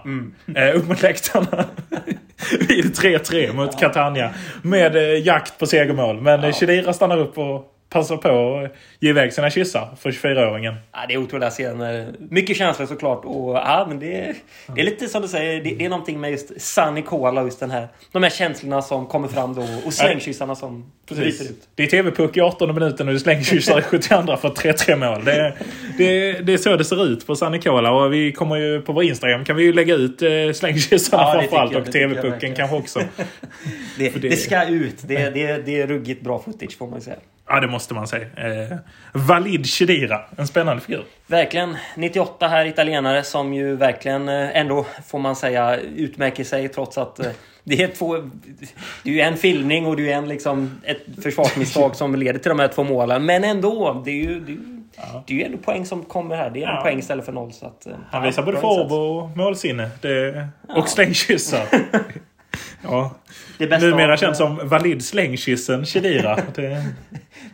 eh, 0.56 0.76
upp 0.76 0.88
mot 0.88 1.02
läktarna. 1.02 1.66
Vid 2.60 2.96
3-3 2.96 3.54
mot 3.54 3.80
Catania. 3.80 4.34
Med 4.62 4.96
eh, 4.96 5.26
jakt 5.26 5.60
på 5.60 5.66
segermål. 5.66 6.22
Men 6.22 6.44
ja. 6.44 6.52
Chedira 6.52 6.94
stannar 6.94 7.18
upp 7.18 7.38
och 7.38 7.66
passar 7.92 8.18
på 8.18 8.60
att 8.66 8.72
ge 9.00 9.10
iväg 9.10 9.34
sina 9.34 9.50
kyssar 9.50 9.90
för 10.00 10.12
24-åringen. 10.12 10.74
Ja, 10.92 11.00
det 11.08 11.14
är 11.14 11.18
otroliga 11.18 11.50
scener. 11.50 12.14
Mycket 12.30 12.58
känslor 12.58 12.86
såklart. 12.86 13.26
Och, 13.26 13.56
ja, 13.56 13.86
men 13.88 14.00
det, 14.00 14.16
är, 14.16 14.36
det 14.76 14.82
är 14.82 14.86
lite 14.86 15.08
som 15.08 15.22
du 15.22 15.28
säger, 15.28 15.64
det, 15.64 15.76
det 15.76 15.86
är 15.86 15.90
någonting 15.90 16.20
med 16.22 16.32
just 16.32 16.62
San 16.62 16.96
Nicola 16.96 17.42
och 17.42 17.48
just 17.48 17.60
den 17.60 17.72
här, 17.72 17.88
de 18.12 18.24
här 18.24 18.30
känslorna 18.30 18.82
som 18.82 19.08
kommer 19.08 19.28
fram 19.28 19.56
då 19.56 19.66
och 19.86 19.94
slängkyssarna 19.94 20.56
som 20.56 20.92
bryter 21.10 21.46
ut. 21.46 21.68
Det 21.76 21.84
är 21.84 21.88
TV-puck 21.88 22.38
i 22.38 22.42
18 22.42 22.74
minuten 22.76 23.08
och 23.08 23.14
det 23.14 23.20
slängkyssar 23.20 23.80
i 23.80 23.82
72 23.82 24.38
för 24.38 24.50
3-3 24.50 24.96
mål. 24.96 25.26
Det, 25.26 25.54
det, 25.98 26.32
det 26.34 26.54
är 26.54 26.58
så 26.58 26.76
det 26.76 26.86
ser 26.86 27.06
ut 27.06 27.28
på 27.28 27.36
San 27.36 27.52
Nicola 27.52 27.92
och 27.92 28.14
vi 28.14 28.32
kommer 28.32 28.56
ju 28.56 28.82
på 28.82 28.94
vår 28.94 29.04
Instagram 29.04 29.46
kan 29.46 29.56
vi 29.56 29.64
ju 29.64 29.74
lägga 29.74 29.96
ut 29.96 30.22
eh, 30.22 30.30
slängkyssarna 30.54 31.24
Ja, 31.24 31.34
framförallt 31.40 31.76
och 31.76 31.92
TV-pucken 31.92 32.56
kanske 32.56 32.76
också. 32.76 33.00
Det, 33.98 34.10
det, 34.10 34.30
det- 34.30 34.36
ska 34.36 34.66
ut. 34.68 34.96
Det, 35.08 35.30
det, 35.30 35.66
det 35.66 35.82
är 35.82 35.88
ruggigt 35.88 36.22
bra 36.22 36.40
footage 36.40 36.78
får 36.78 36.88
man 36.88 37.02
säga. 37.02 37.16
Ja, 37.54 37.60
det 37.60 37.68
måste 37.68 37.94
man 37.94 38.08
säga. 38.08 38.26
Eh, 38.36 38.78
Valid 39.14 39.66
Chedira, 39.66 40.22
en 40.38 40.48
spännande 40.48 40.82
figur. 40.82 41.04
Verkligen. 41.28 41.78
98 41.96 42.48
här 42.48 42.66
italienare 42.66 43.24
som 43.24 43.54
ju 43.54 43.76
verkligen 43.76 44.30
eh, 44.30 44.58
ändå 44.58 44.86
får 45.08 45.20
man 45.20 45.36
säga 45.36 45.78
utmärker 45.80 46.44
sig 46.44 46.70
trots 46.70 46.98
att 46.98 47.20
eh, 47.20 47.32
det 47.64 47.84
är 47.84 47.88
två... 47.88 48.18
Det 49.04 49.10
är 49.10 49.14
ju 49.14 49.22
en 49.22 49.38
filmning 49.38 49.86
och 49.86 49.96
det 49.98 50.12
är 50.12 50.18
en 50.18 50.28
liksom 50.28 50.82
ett 50.84 51.02
försvarsmisstag 51.24 51.96
som 51.96 52.16
leder 52.16 52.40
till 52.40 52.50
de 52.50 52.60
här 52.60 52.68
två 52.68 52.84
målen. 52.84 53.26
Men 53.26 53.44
ändå, 53.44 54.02
det 54.06 54.12
är 54.12 54.16
ju... 54.16 54.40
Det 54.40 54.52
är, 54.52 54.56
ju- 54.56 54.68
det 55.28 55.34
är 55.34 55.38
ju 55.38 55.44
ändå 55.44 55.58
poäng 55.58 55.86
som 55.86 56.04
kommer 56.06 56.36
här. 56.36 56.50
Det 56.50 56.64
är 56.64 56.68
en 56.68 56.76
Ja. 56.76 56.82
poäng 56.82 57.00
istället 57.00 57.26
för 57.26 57.32
noll. 57.32 57.52
Så 57.54 57.66
att, 57.66 57.86
eh, 57.88 57.94
Han 58.12 58.22
ja, 58.24 58.28
visar 58.30 58.44
både 58.44 58.58
form 58.58 58.92
och 58.92 59.38
målsinne. 59.38 59.90
Det, 60.02 60.48
och 60.76 60.90
slängkyssar. 60.90 61.66
ja. 62.84 63.16
Det 63.58 63.68
bästa 63.68 63.88
Numera 63.88 64.14
av- 64.14 64.18
känns 64.18 64.38
som 64.38 64.68
valid 64.68 65.06
slängkyssen 65.06 65.86
Chedira. 65.86 66.36
Det, 66.56 66.86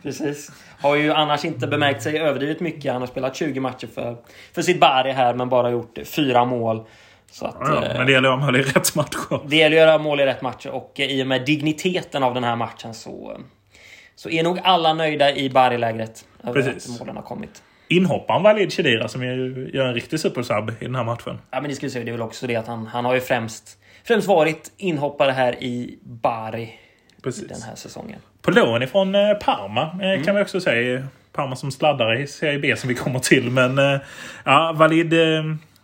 Precis. 0.02 0.50
Har 0.80 0.96
ju 0.96 1.12
annars 1.12 1.44
inte 1.44 1.66
bemärkt 1.66 2.02
sig 2.02 2.18
överdrivet 2.18 2.60
mycket. 2.60 2.92
Han 2.92 3.02
har 3.02 3.06
spelat 3.06 3.36
20 3.36 3.60
matcher 3.60 3.88
för, 3.94 4.16
för 4.54 4.62
sitt 4.62 4.80
Bari 4.80 5.12
här 5.12 5.34
men 5.34 5.48
bara 5.48 5.70
gjort 5.70 5.98
fyra 6.04 6.44
mål. 6.44 6.84
Att, 7.40 7.56
ja, 7.60 7.84
eh, 7.84 7.96
men 7.96 8.06
det 8.06 8.12
gäller 8.12 8.28
att 8.28 8.38
ha 8.40 8.46
mål 8.46 8.56
i 8.56 8.62
rätt 8.62 8.94
matcher. 8.94 9.40
Det 9.48 9.56
gäller 9.56 9.76
att 9.76 9.80
göra 9.88 9.98
mål 9.98 10.20
i 10.20 10.26
rätt 10.26 10.42
matcher 10.42 10.70
och 10.70 11.00
eh, 11.00 11.06
i 11.06 11.22
och 11.22 11.26
med 11.26 11.44
digniteten 11.46 12.22
av 12.22 12.34
den 12.34 12.44
här 12.44 12.56
matchen 12.56 12.94
så, 12.94 13.32
eh, 13.32 13.38
så 14.16 14.30
är 14.30 14.42
nog 14.42 14.58
alla 14.64 14.94
nöjda 14.94 15.34
i 15.34 15.50
Bari-lägret. 15.50 16.24
Precis. 16.52 16.90
att 16.90 16.98
målen 17.00 17.16
har 17.16 17.22
kommit. 17.22 17.62
Inhopparen 17.88 18.42
Valid 18.42 18.72
Chedira 18.72 19.08
som 19.08 19.22
ju 19.22 19.70
gör 19.74 19.84
en 19.86 19.94
riktig 19.94 20.20
supersub 20.20 20.70
i 20.80 20.84
den 20.84 20.94
här 20.94 21.04
matchen. 21.04 21.38
Ja, 21.50 21.60
men 21.60 21.70
det 21.70 21.76
skulle 21.76 21.90
säga, 21.90 22.04
det 22.04 22.10
är 22.10 22.12
väl 22.12 22.22
också 22.22 22.46
det 22.46 22.56
att 22.56 22.66
han, 22.66 22.86
han 22.86 23.04
har 23.04 23.14
ju 23.14 23.20
främst, 23.20 23.77
främst 24.08 24.28
varit 24.28 24.72
inhoppare 24.76 25.32
här 25.32 25.62
i 25.62 25.98
Bari 26.02 26.74
Precis. 27.22 27.48
den 27.48 27.62
här 27.62 27.74
säsongen. 27.74 28.20
På 28.42 28.50
lån 28.50 28.82
ifrån 28.82 29.14
eh, 29.14 29.34
Parma 29.34 29.82
eh, 29.82 30.10
Mm. 30.10 30.24
kan 30.24 30.36
vi 30.36 30.42
också 30.42 30.60
säga. 30.60 31.06
Parma 31.32 31.56
som 31.56 31.70
sladdar 31.70 32.20
i 32.20 32.26
Serie 32.26 32.58
B 32.58 32.76
som 32.76 32.88
vi 32.88 32.94
kommer 32.94 33.18
till. 33.18 33.50
Men 33.50 33.78
eh, 33.78 34.00
ja, 34.44 34.72
Valid 34.76 35.14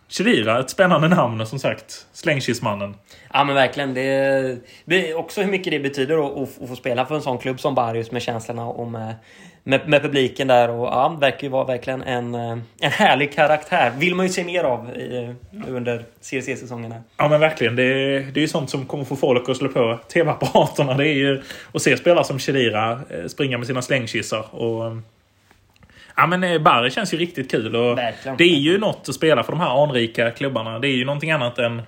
Chedira, 0.07 0.59
ett 0.59 0.69
spännande 0.69 1.07
namn 1.07 1.45
som 1.45 1.59
sagt 1.59 2.07
slängkissmannen. 2.13 2.95
Ja 3.33 3.43
men 3.43 3.55
verkligen. 3.55 3.93
Det, 3.93 4.57
det 4.85 5.09
är 5.09 5.17
också 5.17 5.41
hur 5.41 5.51
mycket 5.51 5.71
det 5.71 5.79
betyder 5.79 6.25
att, 6.25 6.61
att, 6.61 6.69
få 6.69 6.75
spela 6.75 7.05
för 7.05 7.15
en 7.15 7.21
sån 7.21 7.37
klubb 7.37 7.59
som 7.59 7.75
Barius 7.75 8.11
med 8.11 8.21
känslorna 8.21 8.65
och 8.65 8.87
med, 9.67 9.89
med, 9.89 10.01
publiken 10.01 10.47
där. 10.47 10.69
Och 10.69 10.87
ja, 10.87 11.17
verkar 11.19 11.43
ju 11.43 11.49
vara 11.49 11.65
verkligen 11.65 12.01
en, 12.01 12.35
eh, 12.35 12.57
en 12.79 12.91
härlig 12.91 13.33
karaktär. 13.33 13.91
Vill 13.97 14.15
man 14.15 14.25
ju 14.25 14.31
se 14.31 14.43
mer 14.43 14.63
av 14.63 14.89
i, 14.89 15.35
nu 15.51 15.75
under 15.75 16.03
CRC-säsongen. 16.21 16.93
Ja 17.17 17.27
men 17.27 17.39
verkligen. 17.39 17.75
Det 17.75 17.83
är, 17.83 18.19
det 18.19 18.39
är 18.39 18.41
ju 18.41 18.47
sånt 18.47 18.69
som 18.69 18.85
kommer 18.85 19.03
få 19.03 19.15
folk 19.15 19.49
att 19.49 19.57
slå 19.57 19.69
på 19.69 19.99
tv-apparaterna. 20.13 20.93
Det 20.93 21.07
är 21.07 21.13
ju 21.13 21.41
att 21.73 21.81
se 21.81 21.97
spelare 21.97 22.23
som 22.23 22.39
Chedira 22.39 22.91
eh, 22.91 23.25
springa 23.27 23.57
med 23.57 23.67
sina 23.67 23.81
slängkissar. 23.81 24.55
Och, 24.55 24.85
eh, 24.85 24.97
ja 26.15 26.27
men 26.27 26.43
eh, 26.43 26.61
Bari 26.61 26.91
känns 26.91 27.13
ju 27.13 27.17
riktigt 27.17 27.51
kul. 27.51 27.75
Och 27.75 27.97
Verkligen. 27.97 28.37
det 28.37 28.43
är 28.43 28.59
ju 28.59 28.77
något 28.77 29.09
att 29.09 29.15
spela 29.15 29.43
för 29.43 29.51
de 29.51 29.61
här 29.61 29.83
anrika 29.83 30.31
klubbarna. 30.31 30.79
Det 30.79 30.87
är 30.87 30.95
ju 30.95 31.05
någonting 31.05 31.31
annat 31.31 31.59
än 31.59 31.81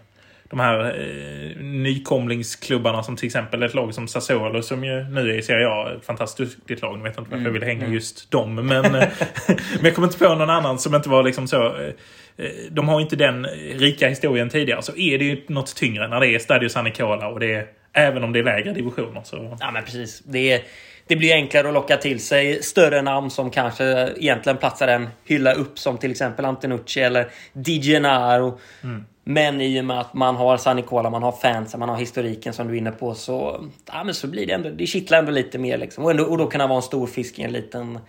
de 0.50 0.60
här 0.60 0.80
eh, 0.86 1.62
nykomlingsklubbarna 1.64 3.04
som 3.04 3.16
till 3.16 3.26
exempel 3.26 3.64
ett 3.64 3.74
lag 3.74 3.94
som 3.94 4.08
Sassuolo 4.08 4.62
som 4.62 4.84
ju 4.84 5.04
nu 5.04 5.30
är 5.30 5.38
i 5.38 5.42
Serie 5.42 5.68
A. 5.68 5.92
Ett 5.98 6.06
fantastiskt 6.06 6.58
duktigt 6.58 6.82
lag. 6.82 6.98
Nu 6.98 7.04
vet 7.04 7.16
jag 7.16 7.22
inte 7.22 7.32
varför 7.32 7.46
jag 7.46 7.52
ville 7.52 7.66
hänga 7.66 7.88
just 7.88 8.32
dem. 8.32 8.56
Men, 8.56 8.86
eh, 8.86 8.92
men 9.48 9.84
jag 9.84 9.96
kommer 9.96 10.08
inte 10.08 10.20
på 10.20 10.36
någon 10.36 10.50
annan 10.50 10.80
som 10.80 10.96
inte 10.96 11.10
var 11.10 11.24
liksom 11.24 11.48
så... 11.48 11.66
eh, 11.66 11.94
eh, 12.38 12.52
de 12.72 12.88
har 12.88 13.02
inte 13.02 13.16
den 13.16 13.46
rika 13.74 14.08
historien 14.08 14.50
tidigare. 14.50 14.82
Så 14.82 14.98
är 14.98 15.18
det 15.18 15.26
ju 15.26 15.44
något 15.48 15.76
tyngre 15.76 16.08
när 16.08 16.20
det 16.20 16.28
är 16.28 16.40
Stadio 16.40 16.70
San 16.70 16.86
Nicola 16.86 17.28
och 17.28 17.40
det 17.40 17.54
är, 17.54 17.68
även 17.94 18.24
om 18.24 18.34
det 18.34 18.40
är 18.40 18.44
lägre 18.44 18.74
divisioner. 18.74 19.22
Så... 19.24 19.58
Ja 19.60 19.72
men 19.72 19.84
precis. 19.84 20.20
Det, 20.20 20.52
är, 20.54 20.62
det 21.08 21.16
blir 21.16 21.34
enklare 21.34 21.68
att 21.68 21.74
locka 21.74 21.98
till 21.98 22.20
sig 22.20 22.64
större 22.64 23.02
namn 23.02 23.30
som 23.30 23.50
kanske 23.50 24.14
egentligen 24.18 24.58
platsar 24.58 24.88
en 24.88 25.10
hylla 25.26 25.54
upp 25.54 25.80
som 25.80 25.98
till 25.98 26.12
exempel 26.12 26.46
Antenucci 26.46 27.02
eller 27.02 27.30
Di 27.54 27.82
Gennaro. 27.82 28.60
Mm. 28.84 29.06
Men 29.24 29.62
i 29.62 29.82
och 29.82 29.86
med 29.86 30.00
att 30.00 30.14
man 30.14 30.36
har 30.36 30.58
San 30.58 30.76
Nicola, 30.76 31.10
man 31.10 31.24
har 31.24 31.32
fansen, 31.32 31.80
man 31.80 31.90
har 31.90 31.98
historiken 31.98 32.54
som 32.54 32.68
du 32.68 32.74
är 32.74 32.78
inne 32.78 32.92
på 32.92 33.14
så, 33.14 33.66
ja, 33.86 34.04
men 34.04 34.14
så 34.14 34.28
blir 34.28 34.48
det 34.48 34.54
ändå, 34.54 34.70
det 34.70 34.88
kittlar 34.88 35.20
ändå 35.20 35.32
lite 35.32 35.58
mer. 35.58 35.78
Liksom. 35.78 36.04
Och, 36.04 36.12
ändå, 36.12 36.24
och 36.24 36.38
då 36.38 36.48
kan 36.48 36.60
det 36.60 36.68
vara 36.68 36.76
en 36.76 36.82
stor 36.82 37.08
fisk 37.08 37.40
i 37.40 37.44
en 37.44 37.52
liten, 37.52 38.00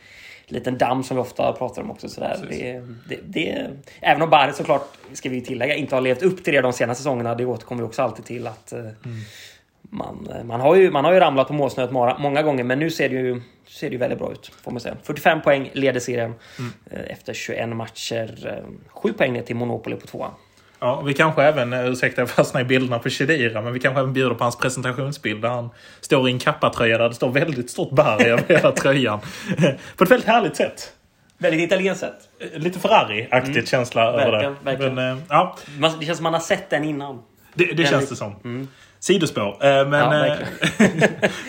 liten 0.47 0.79
damm 0.79 1.05
som 1.05 1.17
vi 1.17 1.23
ofta 1.23 1.53
pratar 1.53 1.83
om 1.83 1.91
också. 1.91 2.09
Sådär. 2.09 2.37
Det, 2.51 2.83
det, 3.09 3.21
det, 3.25 3.67
även 4.01 4.23
om 4.23 4.31
Barry 4.31 4.53
såklart, 4.53 4.89
ska 5.13 5.29
vi 5.29 5.41
tillägga, 5.41 5.75
inte 5.75 5.95
har 5.95 6.03
levt 6.03 6.23
upp 6.23 6.45
till 6.45 6.55
det 6.55 6.61
de 6.61 6.73
senaste 6.73 7.03
säsongerna. 7.03 7.35
Det 7.35 7.45
återkommer 7.45 7.83
vi 7.83 7.89
också 7.89 8.03
alltid 8.03 8.25
till. 8.25 8.47
att 8.47 8.73
mm. 8.73 8.95
Man, 9.91 10.29
man, 10.45 10.61
har 10.61 10.75
ju, 10.75 10.91
man 10.91 11.05
har 11.05 11.13
ju 11.13 11.21
ramlat 11.21 11.47
på 11.47 11.53
målsnöret 11.53 12.19
många 12.19 12.43
gånger, 12.43 12.65
men 12.65 12.79
nu 12.79 12.91
ser 12.91 13.09
det 13.09 13.15
ju 13.15 13.43
ser 13.69 13.87
det 13.91 13.93
ju 13.93 13.99
väldigt 13.99 14.19
bra 14.19 14.33
ut. 14.33 14.53
Får 14.63 14.71
man 14.71 14.81
säga. 14.81 14.97
45 15.03 15.43
poäng 15.43 15.71
leder 15.73 16.01
serien 16.01 16.35
mm. 16.59 16.73
Eh, 16.91 17.13
efter 17.13 17.35
21 17.35 17.69
matcher. 17.69 18.63
7 18.89 19.13
poäng 19.13 19.33
ner 19.33 19.43
till 19.43 19.57
Monopoly 19.57 19.97
på 19.97 20.07
tvåan. 20.07 20.31
Ja, 20.81 21.01
vi 21.01 21.15
kanske 21.15 21.43
även, 21.43 21.73
eh, 21.73 21.87
ursäkta 21.87 22.23
jag 22.23 22.31
fastnar 22.31 22.61
i 22.61 22.65
bilderna 22.65 22.99
på 22.99 23.11
Shedira, 23.11 23.63
men 23.63 23.73
vi 23.73 23.81
kanske 23.81 24.01
även 24.01 24.13
bjuder 24.13 24.35
på 24.35 24.45
hans 24.45 24.57
presentationsbild 24.57 25.43
där 25.43 25.49
han 25.49 25.71
står 26.01 26.29
i 26.29 26.33
en 26.33 26.39
kappatröja 26.39 26.99
där 26.99 27.09
det 27.09 27.15
står 27.15 27.31
väldigt 27.31 27.71
stort 27.71 27.91
Bari 27.91 28.25
över 28.25 28.45
hela 28.49 28.73
tröjan. 28.73 29.21
på 29.97 30.05
ett 30.05 30.11
väldigt 30.11 30.29
härligt 30.29 30.57
sätt. 30.57 30.93
Väldigt 31.39 31.61
italienskt 31.61 32.01
sätt. 32.01 32.29
Eh, 32.55 32.61
lite 32.61 32.79
Ferrari-aktigt 32.79 33.57
mm. 33.57 33.67
känsla 33.67 34.13
verkligen, 34.13 34.35
över 34.35 34.49
det. 34.49 34.57
Verkligen. 34.65 34.95
Men, 34.95 35.23
ja. 35.29 35.57
Det 36.01 36.07
känns 36.07 36.19
som 36.19 36.23
man 36.23 36.33
har 36.33 36.41
sett 36.41 36.71
den 36.71 36.85
innan. 36.85 37.23
Det, 37.55 37.65
det 37.65 37.87
känns 37.87 38.09
det 38.09 38.17
som. 38.17 38.35
Mm. 38.45 38.69
Sidospår. 39.01 39.57
Men 39.85 40.29
ja, 40.29 40.37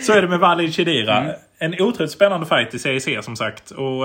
så 0.02 0.12
är 0.12 0.22
det 0.22 0.28
med 0.28 0.38
Vali 0.38 0.72
Chedira. 0.72 1.16
Mm. 1.18 1.34
En 1.58 1.74
otroligt 1.80 2.10
spännande 2.10 2.46
fight 2.46 2.74
i 2.74 2.78
CEC 2.78 3.24
som 3.24 3.36
sagt. 3.36 3.70
Och 3.70 4.04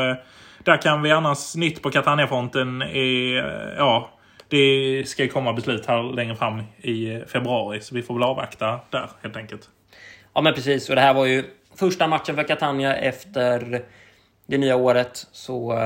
där 0.63 0.81
kan 0.81 1.01
vi 1.01 1.11
annars 1.11 1.55
nytt 1.55 1.81
på 1.81 1.91
Catania-fronten 1.91 2.81
är 2.81 3.35
ja, 3.77 4.09
det 4.49 5.03
ska 5.07 5.27
komma 5.27 5.53
beslut 5.53 5.85
här 5.85 6.13
längre 6.13 6.35
fram 6.35 6.63
i 6.81 7.21
februari. 7.27 7.81
Så 7.81 7.95
vi 7.95 8.01
får 8.01 8.13
väl 8.13 8.23
avvakta 8.23 8.79
där 8.89 9.09
helt 9.21 9.37
enkelt. 9.37 9.69
Ja 10.33 10.41
men 10.41 10.53
precis. 10.53 10.89
Och 10.89 10.95
det 10.95 11.01
här 11.01 11.13
var 11.13 11.25
ju 11.25 11.43
första 11.75 12.07
matchen 12.07 12.35
för 12.35 12.43
Catania 12.43 12.95
efter 12.95 13.81
det 14.47 14.57
nya 14.57 14.75
året. 14.75 15.27
Så 15.31 15.79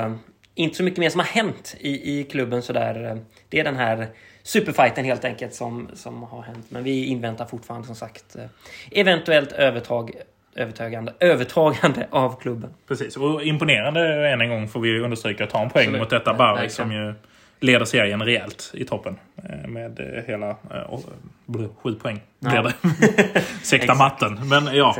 inte 0.56 0.78
så 0.78 0.84
mycket 0.84 1.00
mer 1.00 1.10
som 1.10 1.20
har 1.20 1.28
hänt 1.28 1.76
i, 1.80 2.20
i 2.20 2.24
klubben 2.24 2.62
sådär. 2.62 3.22
Det 3.50 3.60
är 3.60 3.64
den 3.64 3.76
här 3.76 4.08
superfighten 4.50 5.06
helt 5.06 5.26
enkelt 5.26 5.54
som, 5.54 5.90
som 5.94 6.24
har 6.24 6.42
hänt. 6.42 6.66
Men 6.70 6.84
vi 6.84 7.06
inväntar 7.06 7.46
fortfarande 7.46 7.88
som 7.88 7.96
sagt 7.96 8.36
eh, 8.36 8.46
eventuellt 8.92 9.52
övertag 9.52 10.12
övertagande, 10.56 11.14
övertagande 11.20 12.08
av 12.10 12.40
klubben. 12.42 12.74
Precis, 12.88 13.18
och 13.18 13.44
imponerande 13.44 14.30
än 14.30 14.42
en 14.42 14.50
gång 14.50 14.68
får 14.68 14.80
vi 14.80 15.00
understryka 15.00 15.44
att 15.44 15.50
ta 15.50 15.62
en 15.62 15.70
poäng 15.70 15.84
Absolut. 15.84 16.02
mot 16.02 16.10
detta 16.10 16.34
Barry 16.34 16.70
som 16.70 16.92
ju 16.92 17.14
leder 17.60 17.86
serien 17.86 18.24
rejält 18.24 18.72
i 18.74 18.86
toppen. 18.86 19.16
Eh, 19.36 19.70
med 19.70 20.00
eh, 20.00 20.24
hela 20.28 20.56
sju 21.84 21.96
poäng 21.96 22.22
blir 22.40 22.64
det. 22.64 22.74
Sekta 23.64 23.96
matten. 23.96 24.40
Men 24.50 24.76
ja, 24.76 24.96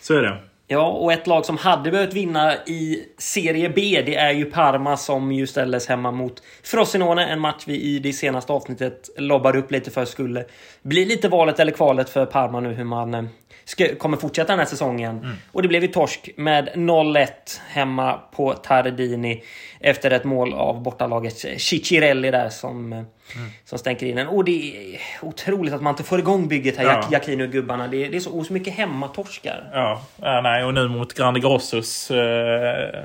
så 0.00 0.14
är 0.14 0.22
det. 0.22 0.36
Ja, 0.72 0.88
och 0.88 1.12
ett 1.12 1.26
lag 1.26 1.46
som 1.46 1.56
hade 1.56 1.90
behövt 1.90 2.14
vinna 2.14 2.54
i 2.54 3.06
Serie 3.18 3.68
B, 3.68 4.02
det 4.06 4.16
är 4.16 4.30
ju 4.30 4.44
Parma 4.44 4.96
som 4.96 5.32
ju 5.32 5.46
ställdes 5.46 5.88
hemma 5.88 6.10
mot 6.10 6.42
Frosinone. 6.62 7.26
En 7.26 7.40
match 7.40 7.62
vi 7.66 7.80
i 7.80 7.98
det 7.98 8.12
senaste 8.12 8.52
avsnittet 8.52 9.10
lobbade 9.16 9.58
upp 9.58 9.70
lite 9.70 9.90
för 9.90 10.04
skulle 10.04 10.44
bli 10.82 11.04
lite 11.04 11.28
valet 11.28 11.60
eller 11.60 11.72
kvalet 11.72 12.10
för 12.10 12.26
Parma 12.26 12.60
nu 12.60 12.74
hur 12.74 12.84
man 12.84 13.14
eh, 13.14 13.24
ska, 13.64 13.94
kommer 13.94 14.16
fortsätta 14.16 14.52
den 14.52 14.58
här 14.58 14.66
säsongen. 14.66 15.18
Mm. 15.18 15.36
Och 15.52 15.62
det 15.62 15.68
blev 15.68 15.82
ju 15.82 15.88
torsk 15.88 16.30
med 16.36 16.68
0-1 16.74 17.28
hemma 17.68 18.12
på 18.12 18.52
Tardini 18.52 19.42
efter 19.80 20.10
ett 20.10 20.24
mål 20.24 20.54
av 20.54 20.82
bortalaget 20.82 21.38
Cicirelli 21.38 22.30
där 22.30 22.48
som, 22.48 22.92
mm. 22.92 23.04
som 23.64 23.78
stänker 23.78 24.06
in 24.06 24.16
den. 24.16 24.26
Och 24.26 24.44
det 24.44 24.94
är 24.94 25.00
otroligt 25.22 25.74
att 25.74 25.82
man 25.82 25.92
inte 25.92 26.02
får 26.02 26.18
igång 26.18 26.48
bygget 26.48 26.76
här, 26.76 26.84
ja. 26.84 27.08
Jacquino 27.12 27.44
och 27.44 27.50
gubbarna. 27.50 27.88
Det, 27.88 28.08
det 28.08 28.16
är 28.16 28.20
så, 28.20 28.44
så 28.44 28.52
mycket 28.52 28.74
hemmatorskar. 28.74 29.70
Ja. 29.72 30.02
ja, 30.16 30.40
nej, 30.40 30.64
och 30.64 30.74
nu 30.74 30.88
mot 30.88 31.14
Grande 31.14 31.40
Grossos 31.40 32.10
eh, 32.10 33.04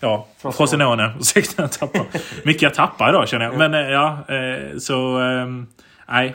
Ja, 0.00 0.26
Frosinone. 0.38 1.14
Ursäkta, 1.20 1.62
jag 1.62 1.72
tappar. 1.72 2.06
Mycket 2.44 2.62
jag 2.62 2.74
tappar 2.74 3.08
idag 3.08 3.28
känner 3.28 3.44
jag. 3.44 3.58
Men 3.58 3.74
eh, 3.74 3.80
ja, 3.80 4.18
eh, 4.28 4.78
så... 4.78 5.18
Nej, 6.08 6.34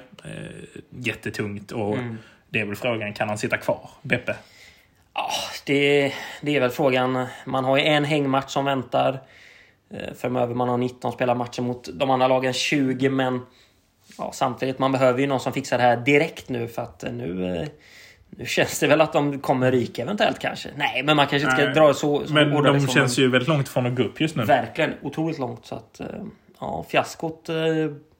jättetungt. 0.89 1.71
Och 1.71 1.93
mm. 1.93 2.17
Det 2.57 2.61
är 2.61 2.65
väl 2.65 2.75
frågan, 2.75 3.13
kan 3.13 3.29
han 3.29 3.37
sitta 3.37 3.57
kvar? 3.57 3.89
Beppe? 4.01 4.35
Ja, 5.13 5.29
det, 5.65 6.13
det 6.41 6.55
är 6.55 6.59
väl 6.59 6.69
frågan. 6.69 7.25
Man 7.45 7.65
har 7.65 7.77
ju 7.77 7.83
en 7.83 8.05
hängmatch 8.05 8.49
som 8.49 8.65
väntar 8.65 9.19
eh, 9.93 10.13
framöver. 10.13 10.55
Man 10.55 10.69
har 10.69 10.77
19 10.77 11.11
spelade 11.11 11.37
matcher 11.37 11.61
mot 11.61 11.89
de 11.93 12.09
andra 12.09 12.27
lagen 12.27 12.53
20, 12.53 13.09
men 13.09 13.41
ja, 14.17 14.31
samtidigt, 14.33 14.79
man 14.79 14.91
behöver 14.91 15.19
ju 15.19 15.27
någon 15.27 15.39
som 15.39 15.53
fixar 15.53 15.77
det 15.77 15.83
här 15.83 15.97
direkt 15.97 16.49
nu 16.49 16.67
för 16.67 16.81
att 16.81 17.03
eh, 17.03 17.11
nu 17.11 17.55
eh, 17.55 17.67
nu 18.29 18.45
känns 18.45 18.79
det 18.79 18.87
väl 18.87 19.01
att 19.01 19.13
de 19.13 19.39
kommer 19.39 19.71
ryka 19.71 20.01
eventuellt 20.01 20.39
kanske. 20.39 20.69
Nej, 20.75 21.03
men 21.03 21.15
man 21.15 21.27
kanske 21.27 21.45
inte 21.45 21.55
ska 21.55 21.65
Nej, 21.65 21.73
dra 21.73 21.93
så, 21.93 22.27
så 22.27 22.33
Men 22.33 22.63
de 22.63 22.87
känns 22.87 23.17
man... 23.17 23.23
ju 23.23 23.31
väldigt 23.31 23.49
långt 23.49 23.69
från 23.69 23.85
att 23.85 23.95
gå 23.95 24.03
upp 24.03 24.21
just 24.21 24.35
nu. 24.35 24.45
Verkligen, 24.45 24.93
otroligt 25.01 25.39
långt. 25.39 25.65
Så 25.65 25.75
att, 25.75 26.01
ja, 26.59 26.85
fiaskot 26.89 27.49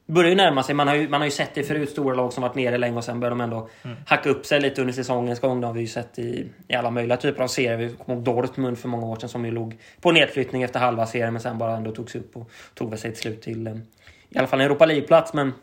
börjar 0.08 0.30
ju 0.30 0.36
närma 0.36 0.64
sig. 0.64 0.76
Man 0.76 0.88
har 0.88 0.96
ju, 0.96 1.10
man 1.10 1.22
har 1.22 1.26
ju 1.26 1.32
sett 1.32 1.56
det 1.56 1.64
förut, 1.64 1.90
stora 1.90 2.16
lag 2.16 2.34
som 2.34 2.44
varit 2.44 2.56
nere 2.56 2.78
länge 2.78 2.98
och 2.98 3.04
sen 3.04 3.20
börjar 3.20 3.30
de 3.30 3.42
ändå 3.42 3.70
mm. 3.84 3.98
hacka 4.06 4.30
upp 4.30 4.46
sig 4.46 4.62
lite 4.62 4.82
under 4.82 4.94
säsongens 4.94 5.40
gång. 5.40 5.62
Det 5.62 5.68
har 5.68 5.74
vi 5.74 5.82
ju 5.82 5.88
sett 5.88 6.20
i, 6.20 6.50
i 6.68 6.76
alla 6.76 6.90
möjliga 6.90 7.18
typer 7.18 7.44
av 7.44 7.48
serier. 7.48 7.78
Vi 7.78 7.90
kommer 7.90 8.16
ihåg 8.16 8.24
Dortmund 8.24 8.78
för 8.78 8.88
många 8.88 9.06
år 9.06 9.16
sedan 9.16 9.30
som 9.30 9.46
ju 9.46 9.52
låg 9.52 9.78
på 10.02 10.12
nedflyttning 10.12 10.64
efter 10.64 10.80
halva 10.80 11.06
serien 11.06 11.34
men 11.34 11.42
sen 11.42 11.58
bara 11.58 11.78
ändå 11.78 11.92
togs 11.92 12.16
upp 12.16 12.38
och 12.38 12.52
tog 12.74 12.98
sig 12.98 13.12
till 13.12 13.22
slut 13.22 13.42
till 13.42 13.68
eh, 13.68 13.74
i 14.30 14.38
alla 14.38 14.48
fall 14.48 14.60
en 14.60 14.66
Europa 14.66 14.86
League-plats. 14.86 15.34
Men 15.34 15.54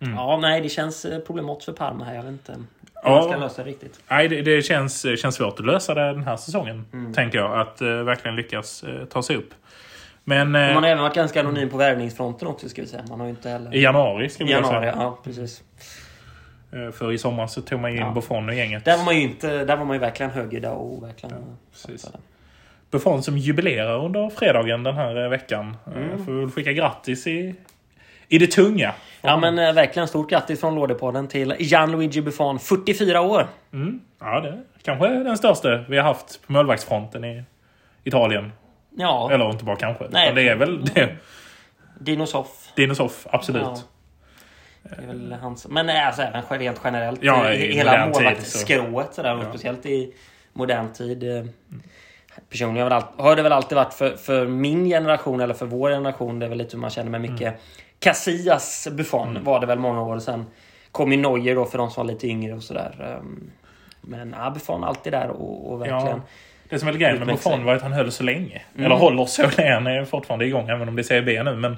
mm. 0.00 0.14
ja, 0.14 0.38
nej, 0.42 0.60
det 0.60 0.68
känns 0.68 1.04
eh, 1.04 1.18
problematiskt 1.18 1.64
för 1.64 1.72
Parma 1.72 2.04
här. 2.04 2.14
Jag 2.14 2.22
vet 2.22 2.32
inte 2.32 2.56
hur 3.02 3.10
man 3.10 3.22
ska 3.22 3.36
lösa 3.36 3.64
det 3.64 3.70
riktigt. 3.70 4.00
Nej, 4.10 4.28
det, 4.28 4.42
det 4.42 4.62
känns, 4.62 5.06
känns 5.20 5.34
svårt 5.34 5.60
att 5.60 5.66
lösa 5.66 5.94
det 5.94 6.12
den 6.12 6.24
här 6.24 6.36
säsongen. 6.36 6.84
Mm. 6.92 7.12
Tänker 7.12 7.38
jag. 7.38 7.60
Att 7.60 7.82
uh, 7.82 8.02
verkligen 8.02 8.36
lyckas 8.36 8.84
uh, 8.84 9.04
ta 9.04 9.22
sig 9.22 9.36
upp. 9.36 9.54
Men, 10.28 10.52
man 10.52 10.82
har 10.82 10.90
även 10.90 11.02
varit 11.02 11.14
ganska 11.14 11.40
anonym 11.40 11.68
på 11.68 11.76
värvningsfronten 11.76 12.48
också 12.48 12.68
ska 12.68 12.82
vi 12.82 12.88
säga. 12.88 13.04
Man 13.08 13.20
har 13.20 13.28
inte 13.28 13.50
heller... 13.50 13.74
I 13.74 13.82
januari 13.82 14.28
ska 14.28 14.44
vi 14.44 14.50
januari, 14.50 14.80
säga. 14.80 14.94
ja 14.96 15.18
precis. 15.24 15.62
Eh, 16.72 16.90
för 16.90 17.12
i 17.12 17.18
somras 17.18 17.52
så 17.52 17.62
tog 17.62 17.80
man 17.80 17.90
in 17.90 17.96
ja. 17.96 18.10
Buffon 18.10 18.48
och 18.48 18.54
gänget. 18.54 18.84
Där 18.84 18.96
var 18.96 19.04
man 19.04 19.16
ju 19.16 19.22
inte... 19.22 19.64
Där 19.64 19.76
var 19.76 19.84
man 19.84 19.96
ju 19.96 20.00
verkligen 20.00 20.32
högljudda 20.32 20.72
och 20.72 21.02
verkligen... 21.02 21.34
Ja, 21.34 21.56
precis. 21.72 22.10
Buffon 22.90 23.22
som 23.22 23.38
jubilerar 23.38 24.04
under 24.04 24.30
fredagen 24.30 24.82
den 24.82 24.94
här 24.94 25.24
eh, 25.24 25.28
veckan. 25.28 25.76
Mm. 25.96 26.24
Får 26.24 26.32
väl 26.32 26.50
skicka 26.50 26.72
grattis 26.72 27.26
i, 27.26 27.54
i 28.28 28.38
det 28.38 28.46
tunga. 28.46 28.94
Ja 29.20 29.36
men 29.36 29.74
verkligen 29.74 30.08
stort 30.08 30.30
grattis 30.30 30.60
från 30.60 30.74
Lådepodden 30.74 31.28
till 31.28 31.54
Gianluigi 31.58 32.22
Buffon, 32.22 32.58
44 32.58 33.20
år. 33.20 33.46
Mm. 33.72 34.00
Ja, 34.20 34.40
det 34.40 34.48
är 34.48 34.62
kanske 34.82 35.08
den 35.08 35.38
största 35.38 35.84
vi 35.88 35.96
har 35.96 36.04
haft 36.04 36.46
på 36.46 36.52
målvaktsfronten 36.52 37.24
i 37.24 37.42
Italien. 38.04 38.52
Ja. 38.96 39.30
Eller 39.32 39.50
inte 39.50 39.64
bara 39.64 39.76
kanske. 39.76 40.04
Nej. 40.10 40.32
det 40.34 40.48
är 40.48 40.56
väl 40.56 40.84
det. 40.84 41.16
Dinosoff. 41.98 42.72
Dinosoff, 42.76 43.26
absolut. 43.30 43.62
Ja. 43.62 43.78
Det 44.82 45.02
är 45.02 45.06
väl 45.06 45.32
hans... 45.32 45.66
Men 45.68 45.90
alltså 45.90 46.22
även 46.22 46.42
rent 46.58 46.80
generellt. 46.84 47.22
Ja, 47.22 47.52
i 47.52 47.72
hela 47.72 48.06
målvaktsskrået 48.06 49.14
sådär. 49.14 49.28
Ja. 49.28 49.48
Speciellt 49.48 49.86
i 49.86 50.14
modern 50.52 50.92
tid. 50.92 51.24
Personligen 52.50 53.02
har 53.16 53.36
det 53.36 53.42
väl 53.42 53.52
alltid 53.52 53.76
varit 53.76 53.94
för, 53.94 54.16
för 54.16 54.46
min 54.46 54.84
generation 54.84 55.40
eller 55.40 55.54
för 55.54 55.66
vår 55.66 55.90
generation. 55.90 56.38
Det 56.38 56.46
är 56.46 56.48
väl 56.48 56.58
lite 56.58 56.76
hur 56.76 56.80
man 56.80 56.90
känner 56.90 57.10
med 57.10 57.20
mycket. 57.20 57.48
Mm. 57.48 57.60
Casillas 57.98 58.88
Buffon 58.90 59.28
mm. 59.28 59.44
var 59.44 59.60
det 59.60 59.66
väl 59.66 59.78
många 59.78 60.02
år 60.02 60.18
sedan. 60.18 60.46
Kom 60.92 61.12
i 61.12 61.16
Neuer 61.16 61.54
då 61.54 61.64
för 61.64 61.78
de 61.78 61.90
som 61.90 62.06
var 62.06 62.12
lite 62.12 62.26
yngre 62.26 62.54
och 62.54 62.62
sådär. 62.62 63.18
Ehm, 63.20 63.50
men 64.00 64.34
ja, 64.38 64.50
Buffon 64.50 64.84
alltid 64.84 65.12
där 65.12 65.28
och, 65.28 65.72
och 65.72 65.80
verkligen. 65.80 66.06
Ja. 66.06 66.20
Det 66.68 66.78
som 66.78 66.88
är 66.88 66.92
grejen 66.92 67.18
med 67.18 67.28
Buffon 67.28 67.64
var 67.64 67.74
att 67.74 67.82
han 67.82 67.92
höll 67.92 68.12
så 68.12 68.22
länge. 68.22 68.62
Mm. 68.74 68.86
Eller 68.86 68.96
håller 68.96 69.24
så 69.24 69.50
länge. 69.56 69.72
Han 69.72 69.86
är 69.86 70.04
fortfarande 70.04 70.46
igång 70.46 70.68
även 70.68 70.88
om 70.88 70.96
det 70.96 71.02
är 71.02 71.04
Serie 71.04 71.42
nu. 71.42 71.56
Men 71.56 71.76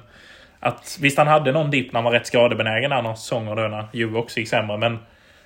att, 0.59 0.97
visst, 1.01 1.17
han 1.17 1.27
hade 1.27 1.51
någon 1.51 1.71
dipp 1.71 1.93
när 1.93 1.97
han 1.97 2.03
var 2.03 2.11
rätt 2.11 2.27
skadebenägen 2.27 2.89
några 2.89 3.15
säsonger 3.15 3.55
då 3.55 3.61
när 3.61 3.87
Juve 3.93 4.19
också 4.19 4.39
gick 4.39 4.49
sämre. 4.49 4.77
Men 4.77 4.99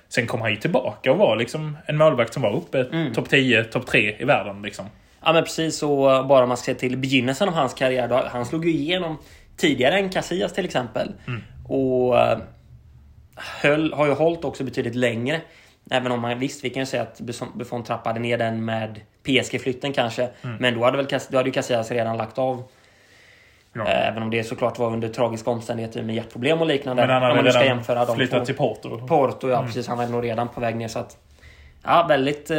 sen 0.08 0.26
kom 0.26 0.40
han 0.40 0.50
ju 0.50 0.56
tillbaka 0.56 1.12
och 1.12 1.18
var 1.18 1.36
liksom 1.36 1.78
en 1.86 1.96
målvakt 1.96 2.32
som 2.32 2.42
var 2.42 2.56
uppe 2.56 2.80
mm. 2.92 3.12
topp 3.12 3.28
10, 3.28 3.64
topp 3.64 3.86
3 3.86 4.16
i 4.18 4.24
världen. 4.24 4.62
Liksom. 4.62 4.86
Ja 5.24 5.32
men 5.32 5.42
precis 5.44 5.78
så 5.78 6.24
bara 6.28 6.46
man 6.46 6.56
ska 6.56 6.64
se 6.64 6.74
till 6.74 6.96
begynnelsen 6.96 7.48
av 7.48 7.54
hans 7.54 7.74
karriär. 7.74 8.08
Då, 8.08 8.22
han 8.32 8.46
slog 8.46 8.64
ju 8.64 8.70
igenom 8.70 9.18
tidigare 9.56 9.98
än 9.98 10.10
Casillas 10.10 10.52
till 10.52 10.64
exempel. 10.64 11.12
Mm. 11.26 11.42
Och 11.68 12.18
eh, 12.18 12.38
höll, 13.36 13.92
har 13.92 14.06
ju 14.06 14.12
hållit 14.12 14.44
också 14.44 14.64
betydligt 14.64 14.94
längre. 14.94 15.40
Även 15.90 16.12
om 16.12 16.20
man 16.20 16.38
visst, 16.38 16.64
vi 16.64 16.70
kan 16.70 16.82
ju 16.82 16.86
säga 16.86 17.02
att 17.02 17.20
Buffon 17.54 17.84
trappade 17.84 18.20
ner 18.20 18.38
den 18.38 18.64
med 18.64 19.00
PSG-flytten 19.22 19.92
kanske. 19.92 20.28
Mm. 20.42 20.56
Men 20.60 20.74
då 20.74 20.84
hade 20.84 20.96
väl 20.96 21.06
då 21.30 21.36
hade 21.36 21.48
ju 21.48 21.52
Casillas 21.52 21.90
redan 21.90 22.16
lagt 22.16 22.38
av 22.38 22.62
Ja. 23.72 23.82
Eh, 23.88 24.08
Även 24.08 24.22
om 24.22 24.30
det 24.30 24.44
såklart 24.44 24.78
var 24.78 24.92
under 24.92 25.08
tragiska 25.08 25.50
omständigheter 25.50 26.02
med 26.02 26.14
hjärtproblem 26.14 26.60
och 26.60 26.66
liknande. 26.66 27.06
Men 27.06 27.22
han 27.22 27.36
hade 27.36 27.52
ska 27.52 27.60
redan 27.60 27.76
jämföra 27.76 28.04
de 28.04 28.16
flyttat 28.16 28.38
två. 28.38 28.46
till 28.46 28.54
Porto. 28.54 29.06
Porto, 29.06 29.48
ja 29.48 29.62
precis. 29.62 29.88
Han 29.88 29.98
var 29.98 30.06
nog 30.06 30.24
redan 30.24 30.48
på 30.48 30.60
väg 30.60 30.76
ner. 30.76 30.88
Så 30.88 30.98
att, 30.98 31.16
ja, 31.82 32.06
väldigt 32.08 32.50
eh, 32.50 32.56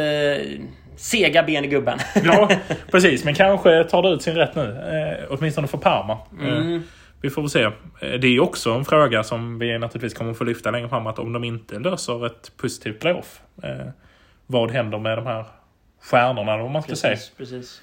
sega 0.96 1.42
ben 1.42 1.64
i 1.64 1.68
gubben. 1.68 1.98
Ja, 2.24 2.48
precis. 2.90 3.24
Men 3.24 3.34
kanske 3.34 3.84
tar 3.84 4.02
det 4.02 4.08
ut 4.08 4.22
sin 4.22 4.34
rätt 4.34 4.54
nu. 4.54 4.62
Eh, 4.62 5.26
åtminstone 5.30 5.68
för 5.68 5.78
Parma. 5.78 6.18
Mm. 6.40 6.82
Eh, 7.18 7.22
vi 7.22 7.30
får 7.30 7.42
väl 7.42 7.50
se. 7.50 7.62
Eh, 7.62 7.72
Det 8.00 8.26
är 8.28 8.40
också 8.40 8.70
en 8.72 8.84
fråga 8.84 9.22
som 9.24 9.58
vi 9.58 9.78
naturligtvis 9.78 10.14
kommer 10.18 10.34
få 10.34 10.44
lyfta 10.44 10.70
längre 10.70 10.88
fram. 10.88 11.06
Att 11.06 11.18
om 11.18 11.32
de 11.32 11.44
inte 11.44 11.78
löser 11.78 12.26
ett 12.26 12.52
positivt 12.56 13.00
playoff. 13.00 13.40
Eh, 13.62 13.86
vad 14.46 14.70
händer 14.70 14.98
med 14.98 15.18
de 15.18 15.26
här 15.26 15.44
stjärnorna 16.02 16.54
om 16.54 16.72
man 16.72 16.82
ska 16.82 16.96
säga. 16.96 17.14
Precis, 17.14 17.32
precis. 17.36 17.82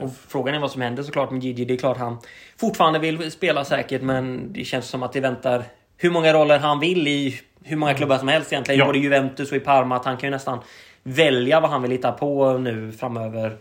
Och 0.00 0.10
frågan 0.28 0.54
är 0.54 0.58
vad 0.58 0.70
som 0.70 0.82
händer 0.82 1.02
såklart 1.02 1.30
med 1.30 1.44
Gigi. 1.44 1.64
Det 1.64 1.74
är 1.74 1.78
klart 1.78 1.96
han 1.96 2.18
fortfarande 2.60 2.98
vill 2.98 3.30
spela 3.30 3.64
säkert 3.64 4.02
men 4.02 4.52
det 4.52 4.64
känns 4.64 4.86
som 4.88 5.02
att 5.02 5.12
det 5.12 5.20
väntar 5.20 5.64
hur 5.96 6.10
många 6.10 6.32
roller 6.32 6.58
han 6.58 6.80
vill 6.80 7.08
i 7.08 7.40
hur 7.62 7.76
många 7.76 7.94
klubbar 7.94 8.18
som 8.18 8.28
helst 8.28 8.52
egentligen. 8.52 8.78
Ja. 8.78 8.86
Både 8.86 8.98
Juventus 8.98 9.50
och 9.50 9.56
i 9.56 9.60
Parma. 9.60 9.96
Att 9.96 10.04
han 10.04 10.16
kan 10.16 10.26
ju 10.26 10.30
nästan 10.30 10.58
välja 11.02 11.60
vad 11.60 11.70
han 11.70 11.82
vill 11.82 11.90
hitta 11.90 12.12
på 12.12 12.58
nu 12.58 12.92
framöver. 12.92 13.56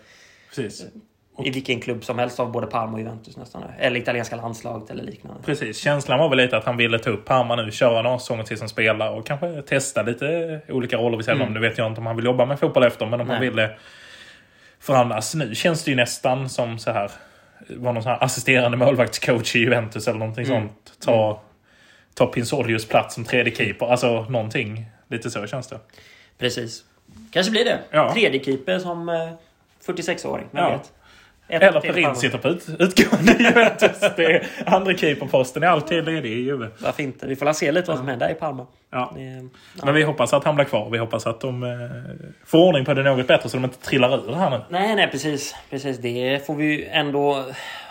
Precis. 0.49 0.85
I 1.43 1.49
vilken 1.49 1.79
klubb 1.79 2.03
som 2.03 2.19
helst 2.19 2.39
av 2.39 2.51
både 2.51 2.67
Parma 2.67 2.93
och 2.93 2.99
Juventus 2.99 3.37
nästan. 3.37 3.63
Eller 3.79 3.99
italienska 3.99 4.35
landslaget 4.35 4.89
eller 4.89 5.03
liknande. 5.03 5.43
Precis. 5.45 5.77
Känslan 5.77 6.19
var 6.19 6.29
väl 6.29 6.37
lite 6.37 6.57
att 6.57 6.63
han 6.65 6.77
ville 6.77 6.99
ta 6.99 7.09
upp 7.09 7.25
Parma 7.25 7.55
nu, 7.55 7.71
köra 7.71 8.01
några 8.01 8.19
säsonger 8.19 8.43
till 8.43 8.57
som 8.57 8.69
spelare 8.69 9.09
och 9.09 9.27
kanske 9.27 9.61
testa 9.61 10.01
lite 10.01 10.59
olika 10.69 10.97
roller 10.97 11.17
vid 11.17 11.25
sidan 11.25 11.41
om. 11.41 11.53
Nu 11.53 11.59
vet 11.59 11.77
jag 11.77 11.87
inte 11.87 11.99
om 12.01 12.05
han 12.07 12.15
vill 12.15 12.25
jobba 12.25 12.45
med 12.45 12.59
fotboll 12.59 12.83
efter, 12.83 13.05
men 13.05 13.21
om 13.21 13.29
han 13.29 13.39
Nej. 13.39 13.49
ville 13.49 13.69
för 14.79 14.93
annars, 14.95 15.35
nu 15.35 15.55
känns 15.55 15.83
det 15.83 15.91
ju 15.91 15.97
nästan 15.97 16.49
som 16.49 16.79
så 16.79 16.91
här 16.91 17.11
var 17.69 17.93
någon 17.93 18.03
sån 18.03 18.11
här 18.11 18.23
assisterande 18.23 18.77
målvaktscoach 18.77 19.55
i 19.55 19.59
Juventus 19.59 20.07
eller 20.07 20.19
någonting 20.19 20.45
Mm. 20.45 20.61
sånt. 20.61 20.93
Ta, 21.05 21.41
ta 22.13 22.25
Pinsolius 22.25 22.87
plats 22.87 23.15
som 23.15 23.23
tredje 23.25 23.55
keeper. 23.55 23.85
Alltså 23.85 24.21
någonting. 24.29 24.85
Lite 25.07 25.29
så 25.29 25.47
känns 25.47 25.67
det. 25.67 25.79
Precis. 26.37 26.83
Kanske 27.31 27.51
blir 27.51 27.65
det. 27.65 27.79
Ja. 27.91 28.13
Tredje 28.13 28.43
keeper 28.43 28.79
som 28.79 29.09
eh, 29.09 29.15
46-åring. 29.85 30.45
Vem 30.51 30.63
Ja. 30.63 30.69
vet? 30.69 30.91
Eller 31.47 31.79
Perin 31.79 32.15
sitter 32.15 32.37
på 32.37 32.47
ut, 32.47 32.65
utgående 32.79 33.33
Juventus. 33.39 33.99
Det 34.15 34.25
är, 34.25 34.47
andra 34.65 34.97
keeperposten 34.97 35.63
är 35.63 35.67
alltid 35.67 36.05
ledig 36.05 36.31
i 36.31 36.41
Juve. 36.41 36.67
Varför 36.79 37.03
inte? 37.03 37.27
Vi 37.27 37.35
får 37.35 37.45
la 37.45 37.53
se 37.53 37.71
lite 37.71 37.89
vad 37.89 37.97
som 37.97 38.07
händer 38.07 38.31
i 38.31 38.33
Parma. 38.33 38.67
Ja. 38.91 39.13
Eh, 39.17 39.83
Men 39.85 39.93
vi 39.93 40.03
hoppas 40.03 40.33
att 40.33 40.43
han 40.43 40.55
blir 40.55 40.65
kvar. 40.65 40.89
Vi 40.89 40.97
hoppas 40.97 41.27
att 41.27 41.41
de 41.41 41.63
eh, 41.63 41.69
får 42.45 42.57
ordning 42.59 42.85
på 42.85 42.93
det 42.93 43.03
något 43.03 43.27
bättre 43.27 43.49
så 43.49 43.57
de 43.57 43.63
inte 43.63 43.79
trillar 43.79 44.29
ur 44.29 44.33
här 44.33 44.49
nu. 44.49 44.59
Nej, 44.69 44.95
nej 44.95 45.07
precis. 45.11 45.55
precis. 45.69 45.97
Det 45.97 46.45
får 46.47 46.55
vi 46.55 46.65
ju 46.65 46.85
ändå 46.85 47.45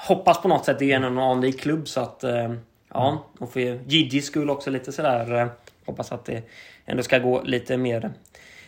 hoppas 0.07 0.43
på 0.43 0.49
något 0.49 0.65
sätt. 0.65 0.79
Det 0.79 0.85
är 0.85 0.87
ju 0.87 0.93
ändå 0.93 1.09
en 1.09 1.19
anrik 1.19 1.61
klubb 1.61 1.89
så 1.89 2.01
att... 2.01 2.25
Eh, 2.25 2.53
ja, 2.95 3.25
och 3.39 3.53
för 3.53 3.61
Gigis 3.87 4.27
skull 4.27 4.51
också 4.51 4.71
lite 4.71 4.93
sådär. 4.93 5.41
Eh, 5.41 5.47
hoppas 5.87 6.13
att 6.13 6.25
det 6.25 6.43
ändå 6.87 7.03
ska 7.03 7.19
gå 7.19 7.43
lite 7.43 7.77
mer... 7.77 8.11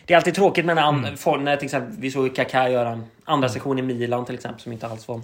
Det 0.05 0.13
är 0.13 0.17
alltid 0.17 0.35
tråkigt 0.35 0.65
med 0.65 0.75
när, 0.75 0.83
an- 0.83 1.17
för, 1.17 1.37
när 1.37 1.57
till 1.57 1.65
exempel 1.65 1.95
vi 1.99 2.11
såg 2.11 2.35
Kaká 2.35 2.69
göra 2.69 2.89
en 2.89 3.03
andra 3.25 3.49
sektion 3.49 3.79
i 3.79 3.81
Milan 3.81 4.25
till 4.25 4.35
exempel 4.35 4.61
som 4.61 4.71
inte 4.71 4.87
alls 4.87 5.07
var 5.07 5.21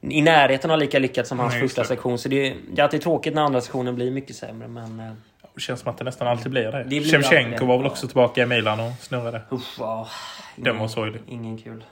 i 0.00 0.22
närheten 0.22 0.70
av 0.70 0.78
lika 0.78 0.98
lyckat 0.98 1.26
som 1.26 1.38
hans 1.38 1.52
Nej, 1.52 1.62
första 1.62 1.84
sektion. 1.84 2.18
Så 2.18 2.28
det 2.28 2.48
är, 2.48 2.56
det 2.72 2.80
är 2.80 2.84
alltid 2.84 3.02
tråkigt 3.02 3.34
när 3.34 3.42
andra 3.42 3.60
sektionen 3.60 3.94
blir 3.94 4.10
mycket 4.10 4.36
sämre. 4.36 4.68
Men 4.68 5.00
uh, 5.00 5.12
Det 5.54 5.60
känns 5.60 5.80
som 5.80 5.90
att 5.90 5.98
det 5.98 6.04
nästan 6.04 6.28
alltid 6.28 6.52
blir 6.52 6.72
det. 6.72 6.84
Det 6.84 7.00
Shevchenko 7.00 7.66
var 7.66 7.76
väl 7.78 7.84
Ja. 7.86 7.90
också 7.90 8.06
tillbaka 8.06 8.42
i 8.42 8.46
Milan 8.46 8.80
och 8.80 8.92
snurrade. 9.00 9.42
usch, 9.52 9.76
ja. 9.78 10.08
Den 10.56 10.78
var 10.78 10.88
sorglig. 10.88 11.22
Ingen 11.28 11.58
kul 11.58 11.84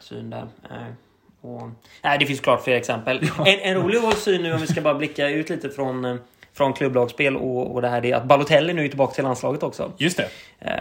syn 0.00 0.30
där. 0.30 0.46
Nej. 0.70 0.92
Och, 1.40 1.62
nej, 2.02 2.18
det 2.18 2.26
finns 2.26 2.40
klart 2.40 2.64
fler 2.64 2.74
exempel. 2.76 3.20
En, 3.38 3.46
en 3.60 3.74
rolig 3.74 4.00
syn 4.16 4.42
nu 4.42 4.52
om 4.54 4.60
vi 4.60 4.66
ska 4.66 4.80
bara 4.80 4.94
blicka 4.94 5.28
ut 5.28 5.50
lite 5.50 5.68
från, 5.70 6.04
eh, 6.04 6.16
från 6.56 6.72
klubblagsspel 6.72 7.36
och, 7.36 7.74
och 7.74 7.82
det 7.82 7.88
här 7.88 8.00
det 8.00 8.10
är 8.12 8.16
att 8.16 8.24
Balotelli 8.24 8.72
nu 8.72 8.84
är 8.84 8.88
tillbaka 8.88 9.14
till 9.14 9.24
landslaget 9.24 9.62
också. 9.62 9.92
Just 9.98 10.16
det. 10.16 10.28
Eh, 10.60 10.72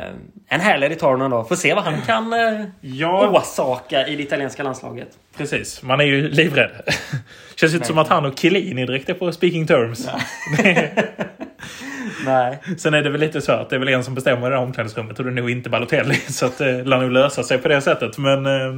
en 0.48 0.60
härlig 0.60 0.90
return 0.90 1.30
då. 1.32 1.44
Får 1.44 1.56
se 1.56 1.74
vad 1.74 1.84
han 1.84 2.01
kan 2.01 2.34
eh, 2.34 2.66
Ja, 2.82 3.30
åsaka 3.30 4.08
i 4.08 4.16
det 4.16 4.24
italienska 4.24 4.63
landslaget. 4.63 5.08
precis. 5.38 5.84
Man 5.84 6.00
är 6.00 6.04
ju 6.06 6.30
livrädd. 6.30 6.72
Känns 7.56 7.74
inte 7.74 7.88
som 7.88 7.98
att 7.98 8.08
han 8.08 8.25
och 8.25 8.40
Chiellini 8.40 8.86
direkt 8.86 9.10
är 9.10 9.13
på 9.13 9.32
speaking 9.32 9.68
terms. 9.68 10.10
Nej. 12.25 12.58
Sen 12.78 12.94
är 12.94 13.01
det 13.01 13.10
väl 13.10 13.22
lite 13.22 13.42
så 13.42 13.51
att 13.51 13.70
det 13.70 13.75
är 13.75 13.80
väl 13.80 13.88
en 13.88 14.04
som 14.04 14.16
bestämmer 14.16 14.48
i 14.48 14.50
det 14.50 14.56
här 14.56 14.63
omklädningsrummet 14.63 15.20
och 15.20 15.25
det 15.25 15.32
är 15.32 15.34
nog 15.34 15.50
inte 15.51 15.70
Balotelli. 15.70 16.16
Så 16.30 16.46
att 16.46 16.58
det 16.58 16.84
lär 16.84 16.98
nog 16.98 17.12
lösa 17.12 17.44
sig 17.44 17.57
på 17.57 17.68
det 17.68 17.81
sättet. 17.81 18.18
Men, 18.18 18.46
eh, 18.46 18.74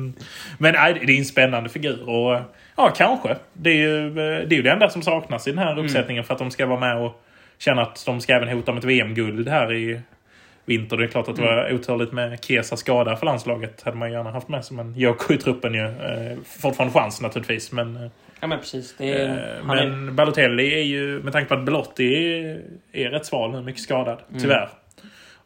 men 0.57 0.73
nej, 0.73 1.03
det 1.07 1.13
är 1.13 1.17
en 1.17 1.25
spännande 1.25 1.69
figur. 1.69 2.09
Och 2.09 2.39
ja, 2.77 2.93
kanske. 2.95 3.35
Det 3.53 3.69
är, 3.69 3.75
ju, 3.75 4.07
eh, 4.07 4.47
det 4.47 4.55
är 4.55 4.57
ju 4.57 4.61
det 4.61 4.71
enda 4.71 4.89
som 4.89 5.01
saknas 5.01 5.47
i 5.47 5.51
den 5.51 5.59
här 5.59 5.79
uppsättningen 5.79 6.23
för 6.23 6.33
att 6.33 6.39
de 6.39 6.51
ska 6.51 6.65
vara 6.65 6.79
med 6.79 6.97
och 6.97 7.23
känna 7.57 7.81
att 7.81 8.03
de 8.05 8.21
ska 8.21 8.33
även 8.33 8.49
hota 8.49 8.71
om 8.71 8.77
ett 8.77 8.83
VM-guld 8.83 9.49
här 9.49 9.73
i 9.73 10.01
vinter. 10.65 10.97
Det 10.97 11.03
är 11.03 11.07
klart 11.07 11.27
att 11.27 11.35
det 11.35 11.41
var 11.41 11.73
oturligt 11.73 12.11
med 12.11 12.43
Chiesa 12.45 12.77
skada 12.77 13.15
för 13.15 13.25
landslaget. 13.25 13.81
hade 13.83 13.97
man 13.97 14.11
gärna 14.11 14.31
haft 14.31 14.47
med 14.47 14.65
sig. 14.65 14.77
Men 14.77 14.93
Joko 14.95 15.33
i 15.33 15.37
truppen 15.37 15.73
ju. 15.73 15.85
Eh, 15.85 16.37
fortfarande 16.61 16.93
chans 16.99 17.21
naturligtvis. 17.21 17.71
Men, 17.71 17.95
eh, 17.95 18.09
Ja 18.39 18.47
men 18.47 18.59
precis. 18.59 18.95
Är, 18.99 19.29
Eh, 19.29 19.65
han 19.65 19.77
är, 19.77 19.87
Men 19.87 20.15
Balotelli 20.15 20.73
är 20.73 20.83
ju, 20.83 21.23
med 21.23 21.33
tanke 21.33 21.47
på 21.47 21.53
att 21.53 21.65
Belotti 21.65 22.13
är, 22.13 22.61
är 22.91 23.09
rätt 23.09 23.25
sval 23.25 23.51
nu, 23.51 23.61
mycket 23.61 23.81
skadad. 23.81 24.17
Mm. 24.29 24.41
Tyvärr. 24.41 24.69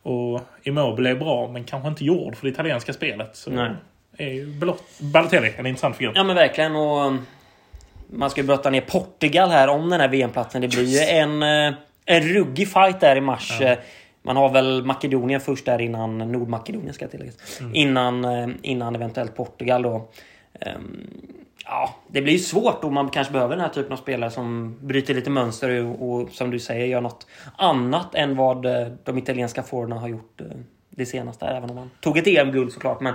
Och 0.01 0.41
Immobile 0.63 1.09
är 1.09 1.15
bra, 1.15 1.49
men 1.53 1.63
kanske 1.63 1.89
inte 1.89 2.05
gjord 2.05 2.35
för 2.35 2.47
det 2.47 2.51
italienska 2.51 2.93
spelet. 2.93 3.35
Så 3.35 3.51
Nej. 3.51 3.71
Balotelli 4.99 5.53
en 5.57 5.65
intressant 5.65 5.95
figur. 5.95 6.11
Ja 6.15 6.23
men 6.23 6.35
verkligen. 6.35 6.75
Och 6.75 7.05
um, 7.05 7.25
man 8.09 8.29
ska 8.29 8.41
ju 8.41 8.47
brotta 8.47 8.69
ner 8.69 8.81
Portugal 8.81 9.49
här 9.49 9.67
om 9.67 9.89
den 9.89 10.01
här 10.01 10.07
VM-platsen. 10.07 10.61
Det 10.61 10.67
blir 10.67 10.83
ju 10.83 10.99
en, 10.99 11.43
eh, 11.43 11.73
en 12.05 12.21
ruggig 12.23 12.67
fight 12.67 12.99
där 12.99 13.15
i 13.15 13.21
mars. 13.21 13.61
Eh, 13.61 13.77
Man 14.21 14.37
har 14.37 14.49
väl 14.49 14.85
Makedonien 14.85 15.41
först 15.41 15.65
där 15.65 15.81
innan 15.81 16.17
Nordmakedonien 16.17 16.93
ska 16.93 17.07
tilläggas. 17.07 17.61
Innan, 17.73 18.25
eh, 18.25 18.47
innan 18.61 18.95
eventuellt 18.95 19.35
Portugal 19.35 19.81
då. 19.81 20.09
Ehm, 20.59 21.07
Ja, 21.69 21.95
det 22.07 22.21
blir 22.21 22.33
ju 22.33 22.39
svårt 22.39 22.83
och 22.83 22.93
man 22.93 23.09
kanske 23.09 23.33
behöver 23.33 23.55
den 23.55 23.61
här 23.65 23.69
typen 23.73 23.91
av 23.93 23.97
spelare 23.97 24.31
som 24.31 24.77
bryter 24.81 25.13
lite 25.13 25.29
mönster 25.29 25.85
och, 25.85 26.09
och 26.09 26.29
som 26.29 26.51
du 26.51 26.59
säger 26.59 26.85
gör 26.85 27.01
något 27.01 27.27
annat 27.57 28.15
än 28.15 28.35
vad 28.35 28.65
de 29.03 29.17
italienska 29.17 29.63
forwarderna 29.63 30.01
har 30.01 30.07
gjort 30.07 30.41
det 30.89 31.05
senaste. 31.05 31.45
Även 31.45 31.69
om 31.69 31.77
han 31.77 31.89
tog 32.01 32.17
ett 32.17 32.27
EM-guld 32.27 32.73
såklart. 32.73 33.01
Men, 33.01 33.13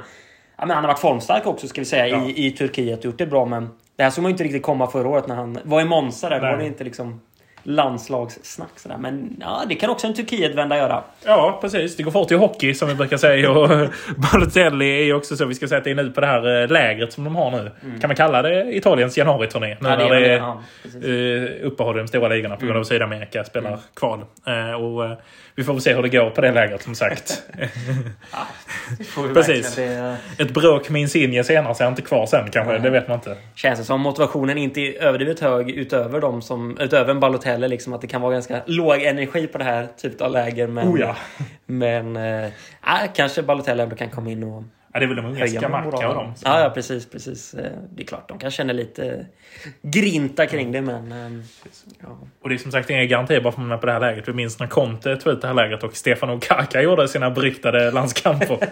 ja, 0.63 0.67
men 0.67 0.75
han 0.75 0.85
har 0.85 0.89
varit 0.93 1.01
formstark 1.01 1.47
också 1.47 1.69
ska 1.69 1.81
vi 1.81 1.85
säga 1.85 2.07
Ja. 2.09 2.25
i, 2.25 2.47
i 2.47 2.51
Turkiet 2.51 2.99
och 2.99 3.05
gjort 3.05 3.19
det 3.19 3.27
bra. 3.27 3.45
Men 3.47 3.69
det 3.97 4.03
här 4.03 4.11
såg 4.11 4.23
man 4.23 4.31
ju 4.31 4.33
inte 4.33 4.45
riktigt 4.45 4.63
komma 4.63 4.87
förra 4.87 5.09
året 5.09 5.29
när 5.29 5.35
han 5.35 5.59
var 5.65 5.81
i 5.81 5.85
Monza. 5.85 6.29
Där, 6.29 6.41
Nej. 6.41 6.51
var 6.51 6.59
det 6.59 6.67
inte 6.67 6.85
liksom 6.85 7.21
landslagssnack 7.63 8.79
sådär. 8.79 8.97
Men 8.97 9.37
ja, 9.41 9.63
det 9.69 9.75
kan 9.75 9.91
också 9.91 10.07
en 10.07 10.15
Turkiet-vända 10.15 10.77
göra. 10.77 11.03
Ja, 11.25 11.59
precis. 11.61 11.97
Det 11.97 12.03
går 12.03 12.11
fort 12.11 12.31
i 12.31 12.35
hockey 12.35 12.75
som 12.75 12.89
vi 12.89 12.95
brukar 12.95 13.17
säga. 13.17 13.51
Och 13.51 13.69
Balotelli 14.17 15.01
är 15.01 15.05
ju 15.05 15.15
också 15.15 15.37
så. 15.37 15.45
Vi 15.45 15.55
ska 15.55 15.67
det 15.85 15.91
är 15.91 15.95
nu 15.95 16.11
på 16.11 16.21
det 16.21 16.27
här 16.27 16.63
eh, 16.63 16.69
lägret 16.69 17.13
som 17.13 17.25
de 17.25 17.37
har 17.37 17.51
nu. 17.51 17.71
Kan 18.01 18.09
man 18.09 18.17
kalla 18.17 18.43
det 18.43 18.77
Italiens 18.77 19.19
januariturné? 19.19 19.77
Nu 19.81 19.89
Mm. 19.89 20.01
Ja, 20.01 20.05
det 20.05 20.05
när 20.09 20.17
är 20.17 20.21
det 20.21 20.29
det, 20.29 20.35
ja, 20.35 20.63
eh, 21.65 21.67
i 21.97 21.99
de 21.99 22.09
stora 22.09 22.29
ligorna 22.29 22.55
på 22.57 22.61
grund 22.61 22.71
Mm. 22.71 22.81
av 22.81 22.85
Sydamerika 22.85 23.45
spelar 23.45 23.79
kval. 23.95 24.21
Eh, 24.47 24.73
och 24.73 25.19
vi 25.55 25.65
får 25.65 25.73
väl 25.73 25.83
se 25.83 25.95
hur 25.95 26.03
det 26.03 26.09
går 26.09 26.31
på 26.31 26.41
det 26.41 26.53
lägret 26.53 26.83
som 26.83 26.95
sagt. 26.95 27.43
Vi 28.99 29.35
precis. 29.35 29.75
Det 29.75 30.17
Ett 30.39 30.51
bråk 30.55 30.89
med 30.91 31.01
Insigne 31.03 31.45
senare 31.45 31.75
så 31.75 31.83
är 31.83 31.85
han 31.85 31.93
inte 31.93 32.03
kvar 32.03 32.27
sen 32.27 32.51
kanske. 32.51 32.73
Nej. 32.73 32.81
Det 32.81 32.91
vet 32.91 33.09
man 33.09 33.15
inte. 33.17 33.37
känns 33.55 33.79
det 33.79 33.85
som 33.85 34.01
motivationen 34.01 34.59
inte 34.59 34.81
är 34.81 35.03
överdrivet 35.03 35.41
hög 35.41 35.71
utöver 35.71 36.21
de 36.21 36.43
som, 36.43 36.79
utöver 36.81 37.11
en 37.11 37.21
Balotelli. 37.21 37.52
Liksom, 37.59 37.93
att 37.93 38.01
det 38.01 38.07
kan 38.07 38.21
vara 38.21 38.33
ganska 38.33 38.63
låg 38.67 39.03
energi 39.03 39.47
på 39.47 39.59
det 39.59 39.65
här 39.65 39.89
typet 39.97 40.21
av 40.21 40.33
läger. 40.33 40.67
Men, 40.67 40.89
Oh 40.89 41.01
ja. 41.01 41.17
men 41.67 42.17
äh, 42.17 42.51
kanske 43.15 43.43
Balotelli 43.43 43.83
ändå 43.83 43.97
kan 43.97 44.11
komma 44.11 44.31
in 44.31 44.43
och 44.45 44.63
ja 44.93 44.99
det 45.01 45.05
är 45.05 45.09
väl 45.09 45.17
de 45.17 45.27
unga 45.27 45.47
Scamacca 45.47 46.09
och 46.09 46.15
dem. 46.15 46.35
Ja, 46.45 46.61
ja, 46.61 46.71
precis. 46.71 47.11
precis. 47.11 47.55
Eh, 47.55 47.73
Det 47.91 48.03
är 48.03 48.07
klart, 48.07 48.29
de 48.29 48.39
kan 48.39 48.51
känna 48.51 48.73
lite 48.73 49.27
grinta 49.83 50.47
kring 50.47 50.73
det, 50.73 50.81
men... 50.81 51.13
ehm, 51.13 51.43
Ja. 52.03 52.09
Och 52.43 52.49
det 52.49 52.55
är 52.55 52.59
som 52.59 52.73
sagt 52.73 52.91
inga 52.91 53.05
garantier 53.05 53.41
bara 53.41 53.53
för 53.53 53.61
att 53.63 53.67
man 53.69 53.73
är 53.77 53.81
på 53.81 53.87
det 53.87 53.93
här 53.93 54.01
lägret. 54.01 54.29
Vi 54.29 54.33
minns 54.33 54.61
när 54.61 54.67
Conte 54.67 55.17
tog 55.17 55.33
ut 55.33 55.41
det 55.41 55.47
här 55.47 55.55
lägret 55.55 55.83
och 55.83 55.97
Stefano 55.97 56.41
Kaka 56.41 56.83
gjorde 56.83 57.09
sina 57.09 57.31
beryktade 57.31 57.91
landskamper. 57.91 58.59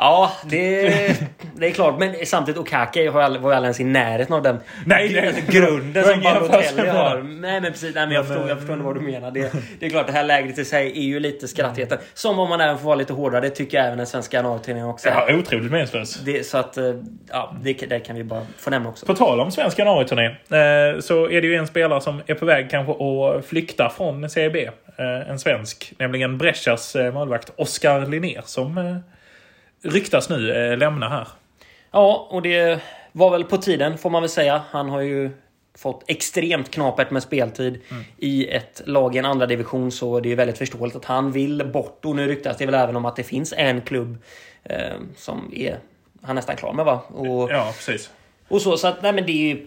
Ja, 0.00 0.32
det, 0.44 1.20
det 1.58 1.66
är 1.66 1.70
klart. 1.70 1.98
Men 1.98 2.14
samtidigt, 2.26 2.72
aldrig- 2.72 3.10
var 3.12 3.22
ju 3.22 3.56
aldrig 3.56 3.64
ens 3.64 3.80
i 3.80 3.84
närheten 3.84 4.34
av 4.34 4.42
den 4.42 4.60
Nej, 4.86 5.12
nej. 5.12 5.26
alltså, 5.26 5.42
grunden 5.52 6.04
som 6.04 6.20
Balotelli 6.22 6.88
har. 6.88 7.22
Nej, 7.22 7.60
men 7.60 7.72
precis. 7.72 7.94
Nej, 7.94 8.06
men 8.06 8.14
jag, 8.14 8.24
Men, 8.24 8.26
förstår, 8.28 8.48
jag 8.48 8.50
eh, 8.50 8.56
förstår 8.56 8.76
vad 8.76 8.94
du 8.96 9.00
menar. 9.00 9.30
Det, 9.30 9.52
det 9.80 9.86
är 9.86 9.90
klart, 9.90 10.06
det 10.06 10.12
här 10.12 10.24
lägret 10.24 10.58
i 10.58 10.64
sig 10.64 10.90
är 10.90 11.02
ju 11.02 11.20
lite 11.20 11.48
skrattheten. 11.48 11.98
Som 12.14 12.38
om 12.38 12.48
man 12.48 12.60
även 12.60 12.78
får 12.78 12.84
vara 12.84 12.96
lite 12.96 13.12
hårdare. 13.12 13.40
Det 13.40 13.50
tycker 13.50 13.78
jag 13.78 13.86
även 13.86 13.98
den 13.98 14.06
svenska 14.06 14.36
januaritidningen 14.36 14.88
också. 14.88 15.08
ja, 15.08 15.34
otroligt 15.34 15.70
meningslös. 15.70 16.20
Det, 16.20 16.46
så 16.46 16.58
att, 16.58 16.76
eh, 16.76 16.84
ja, 17.30 17.56
det, 17.62 17.72
det 17.72 18.00
kan 18.00 18.16
vi 18.16 18.24
bara 18.24 18.46
få 18.56 18.70
nämna 18.70 18.88
också. 18.88 19.06
På 19.06 19.14
tal 19.14 19.40
om 19.40 19.50
svensk 19.50 19.78
januariturné 19.78 20.26
eh, 20.26 21.00
så 21.00 21.30
är 21.30 21.40
det 21.40 21.46
ju 21.46 21.54
en 21.54 21.66
spelare 21.66 22.00
som 22.00 22.22
är 22.26 22.34
på 22.34 22.44
väg 22.44 22.70
kanske 22.70 22.92
att 22.92 23.44
flytta 23.46 23.90
från. 23.90 24.24
Eh, 24.24 25.30
en 25.30 25.38
svensk, 25.38 25.92
nämligen 25.98 26.38
Brescias 26.38 26.96
eh, 26.96 27.12
målvakt 27.12 27.52
Oskar 27.56 28.06
Linnér 28.06 28.42
som 28.44 29.00
ryktas 29.84 30.28
nu 30.28 30.76
lämna 30.76 31.08
här. 31.08 31.28
Ja, 31.90 32.26
och 32.30 32.42
det 32.42 32.80
var 33.12 33.30
väl 33.30 33.44
på 33.44 33.56
tiden 33.56 33.98
får 33.98 34.10
man 34.10 34.22
väl 34.22 34.28
säga. 34.28 34.62
Han 34.70 34.88
har 34.88 35.00
ju 35.00 35.30
fått 35.78 36.04
extremt 36.06 36.70
knapert 36.70 37.10
med 37.10 37.22
speltid 37.22 37.80
Mm. 37.90 38.04
i 38.18 38.48
ett 38.48 38.82
lag 38.84 39.14
i 39.14 39.18
en 39.18 39.24
andra 39.24 39.46
division 39.46 39.92
så 39.92 40.20
det 40.20 40.32
är 40.32 40.36
väldigt 40.36 40.58
förståeligt 40.58 40.96
att 40.96 41.04
han 41.04 41.32
vill 41.32 41.66
bort. 41.72 42.04
Och 42.04 42.16
nu 42.16 42.26
ryktas 42.28 42.56
det 42.56 42.66
väl 42.66 42.74
även 42.74 42.96
om 42.96 43.04
att 43.04 43.16
det 43.16 43.22
finns 43.24 43.54
en 43.56 43.80
klubb 43.80 44.18
eh, 44.64 44.76
som 45.16 45.50
är 45.54 45.78
han 46.22 46.36
nästan 46.36 46.56
klar 46.56 46.72
med 46.72 46.84
va? 46.84 47.00
Och, 47.08 47.50
Ja, 47.50 47.72
precis. 47.76 48.10
Och 48.48 48.62
så, 48.62 48.76
så 48.76 48.88
att, 48.88 49.02
nej 49.02 49.12
men 49.12 49.26
det 49.26 49.32
är 49.32 49.54
ju 49.54 49.66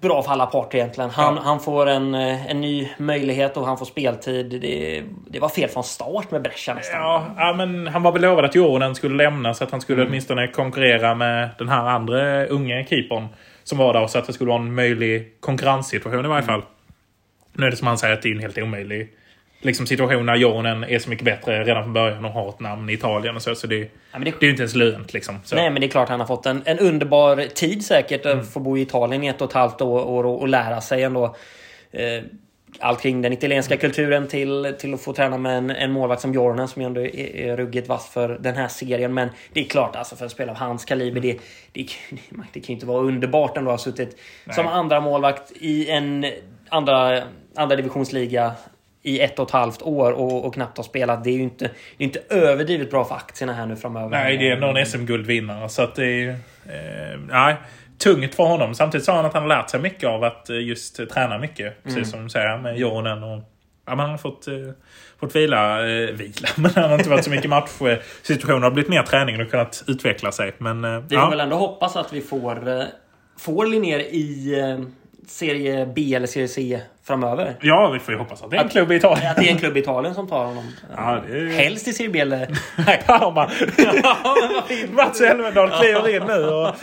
bra 0.00 0.22
för 0.22 0.30
alla 0.32 0.46
parter 0.46 0.78
egentligen. 0.78 1.10
Han, 1.10 1.34
Ja. 1.34 1.42
han 1.44 1.60
får 1.60 1.86
en, 1.86 2.14
eh, 2.14 2.46
en 2.50 2.60
ny 2.60 2.88
möjlighet 2.98 3.56
och 3.56 3.66
han 3.66 3.78
får 3.78 3.86
speltid. 3.86 4.60
Det, 4.60 5.02
det 5.30 5.38
var 5.40 5.48
fel 5.48 5.68
från 5.68 5.84
start 5.84 6.30
med 6.30 6.42
Brescia 6.42 6.74
nästan. 6.74 7.00
Ja, 7.00 7.26
ja, 7.36 7.52
men 7.56 7.86
han 7.86 8.02
var 8.02 8.12
väl 8.12 8.22
lovad 8.22 8.44
att 8.44 8.54
Jorden 8.54 8.94
skulle 8.94 9.16
lämna 9.24 9.54
så 9.54 9.64
att 9.64 9.70
han 9.70 9.80
skulle 9.80 10.06
åtminstone 10.06 10.48
konkurrera 10.48 11.14
med 11.14 11.48
den 11.58 11.68
här 11.68 11.84
andra 11.84 12.46
unge 12.46 12.86
keepern 12.90 13.26
som 13.64 13.78
var 13.78 13.92
där 13.92 14.06
så 14.06 14.18
att 14.18 14.26
det 14.26 14.32
skulle 14.32 14.48
vara 14.50 14.62
en 14.62 14.74
möjlig 14.74 15.40
konkurrenssituation 15.40 16.24
i 16.24 16.28
varje 16.28 16.42
fall. 16.46 16.62
Nu 17.52 17.66
är 17.66 17.70
det 17.70 17.76
som 17.76 17.86
han 17.86 17.98
säger 17.98 18.14
att 18.14 18.22
det 18.22 18.28
är 18.28 18.34
en 18.34 18.40
helt 18.40 18.58
omöjlig 18.58 19.08
liksom, 19.66 19.86
situation 19.86 20.26
när 20.26 20.36
Jorden 20.36 20.84
är 20.84 20.98
så 20.98 21.10
mycket 21.10 21.24
bättre 21.24 21.64
redan 21.64 21.82
från 21.82 21.92
början 21.92 22.24
och 22.24 22.30
har 22.30 22.48
ett 22.48 22.60
namn 22.60 22.90
i 22.90 22.92
Italien 22.92 23.36
och 23.36 23.42
så. 23.42 23.54
Så 23.54 23.66
det, 23.66 23.76
Ja, 24.12 24.18
det, 24.18 24.24
det 24.24 24.28
är 24.28 24.44
ju 24.44 24.50
inte 24.50 24.62
ens 24.62 24.74
lönt 24.74 25.12
liksom. 25.12 25.40
Så. 25.44 25.56
Nej, 25.56 25.70
men 25.70 25.80
det 25.80 25.86
är 25.86 25.90
klart 25.90 26.08
han 26.08 26.20
har 26.20 26.26
fått 26.26 26.46
en, 26.46 26.62
en 26.64 26.78
underbar 26.78 27.36
tid 27.54 27.84
säkert. 27.84 28.26
Mm. 28.26 28.40
att 28.40 28.52
Få 28.52 28.60
bo 28.60 28.78
i 28.78 28.80
Italien 28.80 29.24
i 29.24 29.26
ett 29.26 29.40
och 29.40 29.48
ett 29.48 29.54
halvt 29.54 29.80
år, 29.80 30.04
år 30.04 30.26
och, 30.26 30.40
och 30.40 30.48
lära 30.48 30.80
sig 30.80 31.02
ändå. 31.02 31.36
Eh, 31.92 32.22
allt 32.80 33.00
kring 33.00 33.22
den 33.22 33.32
italienska 33.32 33.74
Mm. 33.74 33.80
kulturen 33.80 34.28
till, 34.28 34.74
till 34.78 34.94
att 34.94 35.00
få 35.00 35.12
träna 35.12 35.38
med 35.38 35.58
en, 35.58 35.70
en 35.70 35.92
målvakt 35.92 36.22
som 36.22 36.34
Jornen 36.34 36.68
som 36.68 36.82
ju 36.82 36.86
ändå 36.86 37.00
är, 37.00 37.36
är 37.36 37.56
ruggigt 37.56 37.88
vass 37.88 38.08
för 38.08 38.28
den 38.28 38.54
här 38.54 38.68
serien. 38.68 39.14
Men 39.14 39.28
det 39.52 39.60
är 39.60 39.64
klart, 39.64 39.96
alltså 39.96 40.16
för 40.16 40.24
en 40.24 40.30
spelare 40.30 40.56
av 40.56 40.60
hans 40.60 40.84
kaliber, 40.84 41.20
det, 41.20 41.38
det, 41.72 41.86
det 42.52 42.60
kan 42.60 42.66
ju 42.66 42.74
inte 42.74 42.86
vara 42.86 43.02
underbart 43.02 43.56
ändå 43.56 43.70
att 43.70 43.80
ha 43.80 43.84
suttit 43.84 44.16
som 44.54 44.66
andra 44.66 45.00
målvakt 45.00 45.52
i 45.60 45.90
en 45.90 46.26
andra, 46.68 47.22
andra 47.54 47.76
divisionsliga 47.76 48.52
i 49.06 49.20
ett 49.20 49.38
och 49.38 49.46
ett 49.48 49.50
halvt 49.50 49.82
år 49.82 50.12
och, 50.12 50.44
och 50.44 50.54
knappt 50.54 50.76
har 50.76 50.84
spelat. 50.84 51.24
Det 51.24 51.30
är 51.30 51.34
ju 51.34 51.42
inte, 51.42 51.70
det 51.96 52.04
inte 52.04 52.20
överdrivet 52.28 52.90
bra 52.90 53.04
för 53.04 53.14
aktierna 53.14 53.52
här 53.52 53.66
nu 53.66 53.76
framöver. 53.76 54.08
Nej, 54.08 54.36
det 54.36 54.48
är 54.48 54.52
ändå 54.52 54.66
en 54.66 54.86
SM-guldvinnare. 54.86 55.68
Så 55.68 55.82
att 55.82 55.94
det 55.94 56.06
är... 56.06 56.28
Eh, 56.28 57.20
nej, 57.28 57.56
tungt 57.98 58.34
för 58.34 58.44
honom. 58.44 58.74
Samtidigt 58.74 59.04
sa 59.04 59.16
han 59.16 59.26
att 59.26 59.32
han 59.32 59.42
har 59.42 59.48
lärt 59.48 59.70
sig 59.70 59.80
mycket 59.80 60.08
av 60.08 60.24
att 60.24 60.50
eh, 60.50 60.58
just 60.58 61.08
träna 61.10 61.38
mycket. 61.38 61.82
Precis 61.82 62.10
som 62.10 62.22
du 62.22 62.28
säger 62.28 62.58
med 62.58 62.78
Joronen. 62.78 63.22
Och, 63.22 63.42
ja, 63.86 63.90
men 63.94 63.98
han 63.98 64.10
har 64.10 64.18
fått, 64.18 64.48
eh, 64.48 64.54
fått 65.20 65.36
vila. 65.36 65.80
Eh, 65.80 66.10
vila. 66.12 66.48
Men 66.56 66.70
han 66.74 66.90
har 66.90 66.98
inte 66.98 67.10
varit 67.10 67.24
så 67.24 67.30
mycket 67.30 67.50
matchsituationer. 67.50 68.60
Det 68.60 68.66
har 68.66 68.70
blivit 68.70 68.90
mer 68.90 69.02
träning 69.02 69.40
och 69.40 69.50
kunnat 69.50 69.84
utveckla 69.86 70.32
sig. 70.32 70.52
Men 70.58 70.84
eh, 70.84 71.00
Vi 71.00 71.16
får 71.16 71.24
ja. 71.24 71.30
väl 71.30 71.40
ändå 71.40 71.56
hoppas 71.56 71.96
att 71.96 72.12
vi 72.12 72.20
får, 72.20 72.68
eh, 72.68 72.84
får 73.38 73.66
Linnér 73.66 73.98
i 73.98 74.58
eh, 74.60 74.78
Serie 75.30 75.86
B 75.96 76.14
eller 76.14 76.26
Serie 76.26 76.48
C 76.48 76.80
framöver. 77.04 77.56
ja, 77.60 77.90
vi 77.92 77.98
får 77.98 78.14
ju 78.14 78.18
hoppas 78.20 78.42
att 78.42 78.50
det 78.50 78.56
är 78.56 78.62
en 78.62 78.68
klubb 78.68 78.92
i 78.92 78.94
Italien. 78.96 79.30
Att 79.30 79.36
det 79.36 79.48
är 79.48 79.52
en 79.52 79.58
klubb 79.58 79.76
i 79.76 79.80
Italien 79.80 80.14
som 80.14 80.28
tar 80.28 80.44
honom. 80.44 80.64
Ja, 80.96 81.22
det 81.28 81.38
är... 81.38 81.46
Helst 81.46 81.88
i 81.88 81.92
Serie 81.92 82.10
B 82.10 82.18
eller... 82.20 82.48
Nej, 82.86 83.02
Parma. 83.06 83.50
Mats 84.92 85.20
Elvendal 85.20 85.70
kliver 85.70 86.16
in 86.16 86.22
nu. 86.26 86.48
Och 86.48 86.74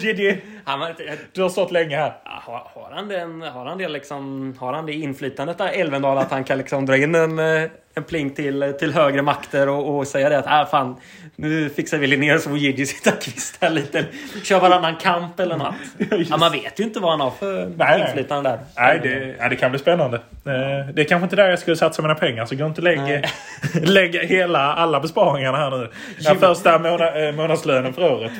Gigi, 0.00 0.40
Han, 0.66 0.80
var- 0.80 0.94
du 1.32 1.42
har 1.42 1.48
stått 1.48 1.72
länge 1.72 1.96
här. 1.96 2.12
Har, 2.24 2.52
har, 2.74 2.90
han 2.94 3.08
den, 3.08 3.42
har, 3.42 3.64
han 3.64 3.78
det 3.78 3.88
liksom, 3.88 4.54
har 4.58 4.72
han 4.72 4.86
det 4.86 4.92
inflytandet 4.92 5.58
där, 5.58 5.68
Elvendal, 5.68 6.18
att 6.18 6.30
han 6.30 6.44
kan 6.44 6.58
liksom 6.58 6.86
dra 6.86 6.96
in 6.96 7.14
en, 7.14 7.38
eh, 7.38 7.70
en 7.94 8.04
pling 8.04 8.30
till, 8.34 8.74
till 8.78 8.92
högre 8.92 9.22
makter 9.22 9.68
och, 9.68 9.96
och 9.96 10.06
säga 10.06 10.28
det 10.28 10.38
att 10.38 10.46
äh, 10.46 10.70
fan, 10.70 10.96
nu 11.36 11.68
fixar 11.70 11.98
vi 11.98 12.06
Linnér 12.06 12.38
så 12.38 12.48
får 12.48 12.58
Gigi 12.58 12.86
sitta 12.86 13.10
kvist 13.10 13.58
här 13.60 13.70
lite. 13.70 14.04
Kör 14.44 14.60
varannan 14.60 14.96
kamp 14.96 15.40
eller 15.40 15.56
något. 15.56 15.74
Ja, 16.30 16.36
man 16.36 16.52
vet 16.52 16.80
ju 16.80 16.84
inte 16.84 17.00
vad 17.00 17.10
han 17.10 17.20
har 17.20 17.30
för 17.30 17.72
nej. 17.76 18.00
inflytande 18.00 18.50
där. 18.50 18.58
Nej, 18.76 19.00
det, 19.02 19.34
ja, 19.38 19.48
det 19.48 19.56
kan 19.56 19.70
bli 19.70 19.78
spännande. 19.80 20.16
Eh, 20.16 20.92
Det 20.94 21.02
är 21.02 21.04
kanske 21.04 21.24
inte 21.24 21.36
där 21.36 21.50
jag 21.50 21.58
skulle 21.58 21.76
satsa 21.76 22.02
mina 22.02 22.14
pengar. 22.14 22.46
Så 22.46 22.56
gå 22.56 22.66
inte 22.66 22.80
lägg, 22.80 23.24
lägg 23.82 24.16
hela, 24.16 24.58
alla 24.74 25.00
besparingarna 25.00 25.58
här 25.58 25.70
nu. 25.70 25.88
Ja, 26.18 26.34
första 26.34 26.78
måna, 26.78 27.26
eh, 27.28 27.34
månadslönen 27.34 27.92
för 27.92 28.12
året. 28.12 28.32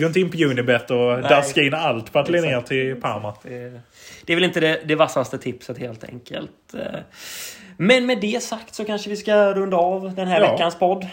Gå 0.00 0.06
inte 0.06 0.20
in 0.20 0.30
på 0.30 0.36
Unibet 0.44 0.90
och 0.90 1.20
daska 1.22 1.60
in 1.62 1.71
allt 1.78 2.12
på 2.12 2.18
att 2.18 2.28
Linnér 2.28 2.60
till 2.60 2.96
Parma. 3.00 3.34
Det, 3.42 4.32
är 4.32 4.34
väl 4.36 4.44
inte 4.44 4.60
det, 4.60 4.80
det 4.84 4.94
vassaste 4.94 5.38
tipset 5.38 5.78
helt 5.78 6.04
enkelt. 6.04 6.74
Eh, 6.74 7.00
Men 7.76 8.06
med 8.06 8.20
det 8.20 8.42
sagt 8.42 8.74
så 8.74 8.84
kanske 8.84 9.10
vi 9.10 9.16
ska 9.16 9.54
runda 9.54 9.76
av 9.76 10.14
den 10.14 10.28
här 10.28 10.40
Ja. 10.40 10.52
veckans 10.52 10.78
podd. 10.78 11.06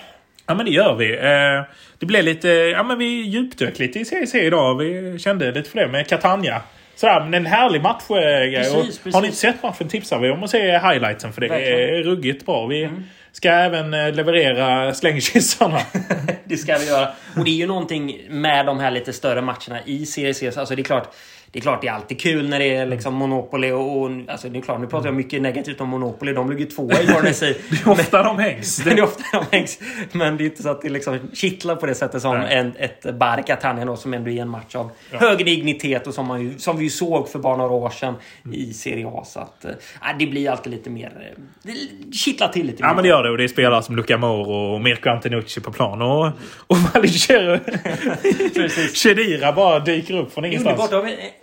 Ja 0.48 0.54
men 0.56 0.66
det 0.66 0.72
gör 0.72 0.96
vi. 0.96 1.14
Eh, 1.18 1.64
Det 2.00 2.06
blev 2.06 2.24
lite, 2.24 2.50
ja 2.50 2.84
men 2.84 2.98
vi 3.00 3.06
djupdök 3.22 3.80
lite 3.80 4.00
i 4.00 4.06
CC 4.06 4.36
idag. 4.36 4.76
Vi 4.78 5.20
kände 5.20 5.52
lite 5.52 5.70
för 5.70 5.80
det 5.80 5.88
med 5.88 6.08
Catania. 6.08 6.62
Sådär, 6.96 7.20
men 7.24 7.34
en 7.34 7.46
härlig 7.46 7.82
match. 7.82 8.04
eh. 8.10 8.16
Precis, 8.58 8.74
och 8.76 8.84
precis. 8.84 9.14
Har 9.14 9.22
ni 9.22 9.28
inte 9.28 9.40
sett 9.40 9.64
matchen 9.64 9.88
tipsar 9.88 10.20
vi 10.20 10.30
om 10.30 10.44
att 10.44 10.50
se 10.50 10.78
highlightsen 10.80 11.34
för 11.34 11.42
det 11.42 11.48
Verkligen. 11.48 11.80
Mm. 11.90 11.96
är 12.00 12.04
ruggigt 12.04 12.46
bra. 12.46 12.66
Vi 12.68 12.90
ska 13.32 13.50
även 13.50 13.94
eh, 13.94 14.14
leverera 14.14 14.94
slängkyssarna. 14.94 15.82
Det 16.44 16.58
ska 16.58 16.78
vi 16.78 16.88
göra. 16.88 17.10
Och 17.38 17.44
det 17.44 17.52
är 17.52 17.56
ju 17.56 17.68
någonting 17.68 18.22
med 18.30 18.66
de 18.66 18.80
här 18.80 18.92
lite 18.92 19.14
större 19.14 19.42
matcherna 19.42 19.80
i 19.86 20.06
Serie 20.06 20.34
C. 20.34 20.52
Alltså 20.58 20.76
det 20.76 20.82
är 20.82 20.84
klart, 20.84 21.16
det 21.52 21.60
är 21.60 21.62
klart 21.62 21.82
det 21.82 21.88
är 21.88 21.92
alltid 21.92 22.22
kul 22.22 22.50
när 22.50 22.60
det 22.60 22.76
är 22.76 22.86
liksom 22.86 23.14
Monopoly 23.14 23.72
och... 23.72 23.98
och 24.02 24.12
alltså 24.28 24.50
det 24.50 24.60
är 24.60 24.62
klart, 24.62 24.80
nu 24.80 24.88
pratar 24.88 25.08
jag 25.08 25.16
mycket 25.16 25.42
negativt 25.42 25.82
om 25.82 25.90
Monopoly. 25.90 26.34
De 26.34 26.50
ligger 26.52 26.66
tvåa 26.66 27.02
i 27.02 27.06
Jordan 27.06 27.24
Det 27.40 27.82
är 27.86 27.90
ofta 27.90 28.24
de 28.24 28.40
hängs. 28.40 28.78
Det 28.84 28.90
är 28.92 29.04
ofta 29.04 29.24
de 29.32 29.58
hängs. 29.58 29.80
Men 30.12 30.38
det 30.38 30.44
är 30.44 30.46
inte 30.46 30.64
så 30.64 30.70
att 30.70 30.82
det 30.82 30.90
liksom 30.90 31.20
kittlar 31.34 31.76
på 31.76 31.86
det 31.86 31.96
sättet 31.96 32.22
som 32.22 32.38
Nej. 32.38 32.56
en, 32.58 32.74
ett 32.80 33.16
Bar 33.18 33.44
Catania 33.48 33.86
då, 33.86 33.96
som 33.96 34.14
ändå 34.14 34.30
är 34.32 34.42
en 34.42 34.50
match 34.50 34.76
av 34.76 34.92
hög 35.12 35.46
dignitet 35.46 36.08
och 36.08 36.14
som, 36.14 36.28
man 36.28 36.42
ju, 36.42 36.58
som 36.60 36.78
vi 36.78 36.84
ju 36.84 36.90
såg 36.90 37.30
för 37.30 37.40
bara 37.40 37.58
några 37.58 37.72
år 37.74 37.90
sedan 37.90 38.14
i 38.54 38.74
Serie 38.74 39.08
A. 39.08 39.24
Så 39.26 39.40
att, 39.40 39.66
äh, 39.66 39.72
det 40.20 40.26
blir 40.28 40.50
alltid 40.50 40.72
lite 40.72 40.90
mer... 40.90 41.12
eh, 41.36 41.44
Det 41.64 42.14
kittlar 42.16 42.48
till 42.48 42.66
lite 42.66 42.78
Ja 42.84 42.88
mer. 42.88 42.96
men 42.96 43.04
det 43.04 43.10
gör 43.10 43.24
det 43.24 43.30
och 43.30 43.38
det 43.38 43.44
är 43.44 43.48
spelare 43.48 43.84
som 43.84 43.96
Luca 43.96 44.18
Moro 44.18 44.74
och 44.74 44.82
Mirko 44.82 45.10
Antenucci 45.10 45.62
på 45.62 45.72
plan. 45.72 46.02
Och, 46.02 46.26
och 46.68 46.78
Valicero 46.94 47.60
Chedira 48.94 49.52
bara 49.52 49.80
dyker 49.80 50.14
upp 50.18 50.34
från 50.34 50.46
ingenstans. 50.46 50.78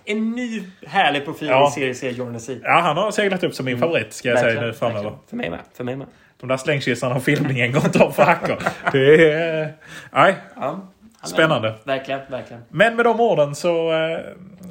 En, 0.07 0.31
ny 0.31 0.63
härlig 0.87 1.25
profil 1.25 1.49
Ja. 1.49 1.69
i 1.69 1.71
Serie 1.71 1.95
C, 1.95 2.11
Jordan 2.11 2.41
C. 2.41 2.59
Ja 2.63 2.81
han 2.81 2.97
har 2.97 3.11
seglat 3.11 3.45
upp 3.45 3.55
som 3.55 3.65
min 3.65 3.79
favorit 3.79 4.13
ska 4.13 4.29
jag 4.29 4.39
säga 4.39 4.49
Verkligen, 4.49 4.69
nu 4.69 4.75
framöver. 4.75 5.13
För 5.31 5.37
mig 5.37 5.51
med. 5.51 5.61
För 5.77 5.85
mig 5.85 5.97
med. 5.97 6.07
De 6.41 6.49
där 6.49 6.57
slängkyssarna 6.57 7.15
och 7.15 7.23
filmningen 7.25 7.73
går 7.73 7.85
inte 7.85 8.05
av 8.05 8.11
för 8.11 8.23
hackor. 8.23 8.59
Det 8.93 9.33
är... 9.33 9.73
Nej, 10.13 10.35
Ja. 10.57 10.81
Ja, 11.23 11.27
Spännande. 11.29 11.75
Verkligen, 11.85 12.21
verkligen. 12.31 12.63
Men 12.69 12.97
med 12.97 13.05
de 13.05 13.21
orden 13.21 13.55
så 13.55 13.93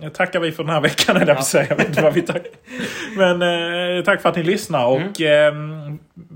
eh, 0.01 0.09
tackar 0.09 0.39
vi 0.39 0.51
för 0.51 0.63
den 0.63 0.73
här 0.73 0.81
veckan, 0.81 1.17
eller 1.17 1.35
säga. 1.35 1.65
Jag 1.69 1.75
vet 1.75 1.87
inte 1.87 2.01
vad 2.01 2.13
vi 2.13 2.21
tackar. 2.21 2.51
Men 3.17 3.41
eh, 3.97 4.03
tack 4.03 4.21
för 4.21 4.29
att 4.29 4.35
ni 4.35 4.43
lyssnar. 4.43 4.85
Och 4.85 5.21
eh, 5.21 5.53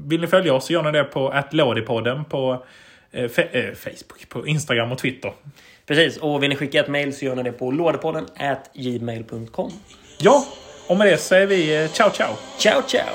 vill 0.07 0.21
ni 0.21 0.27
följa 0.27 0.53
oss 0.53 0.65
så 0.65 0.73
gör 0.73 0.83
ni 0.83 0.91
det 0.91 1.03
på 1.03 1.29
attlådipodden 1.29 2.25
på 2.25 2.63
eh, 3.11 3.23
eh, 3.23 3.73
Facebook, 3.73 4.29
på 4.29 4.47
Instagram 4.47 4.91
och 4.91 4.97
Twitter. 4.97 5.31
Precis, 5.89 6.17
och 6.17 6.43
vill 6.43 6.49
ni 6.49 6.55
skicka 6.55 6.79
ett 6.79 6.87
mail 6.87 7.15
så 7.15 7.25
gör 7.25 7.35
ni 7.35 7.43
det 7.43 7.51
på 7.51 7.71
lådepodden 7.71 8.27
at 8.37 8.69
gmail.com. 8.73 9.71
Ja, 10.17 10.45
och 10.87 10.97
med 10.97 11.07
det 11.07 11.17
säger 11.17 11.47
vi 11.47 11.83
eh, 11.83 11.91
ciao 11.91 12.11
ciao. 12.11 12.35
Ciao, 12.57 12.81
ciao! 12.87 13.05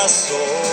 Mari 0.00 0.65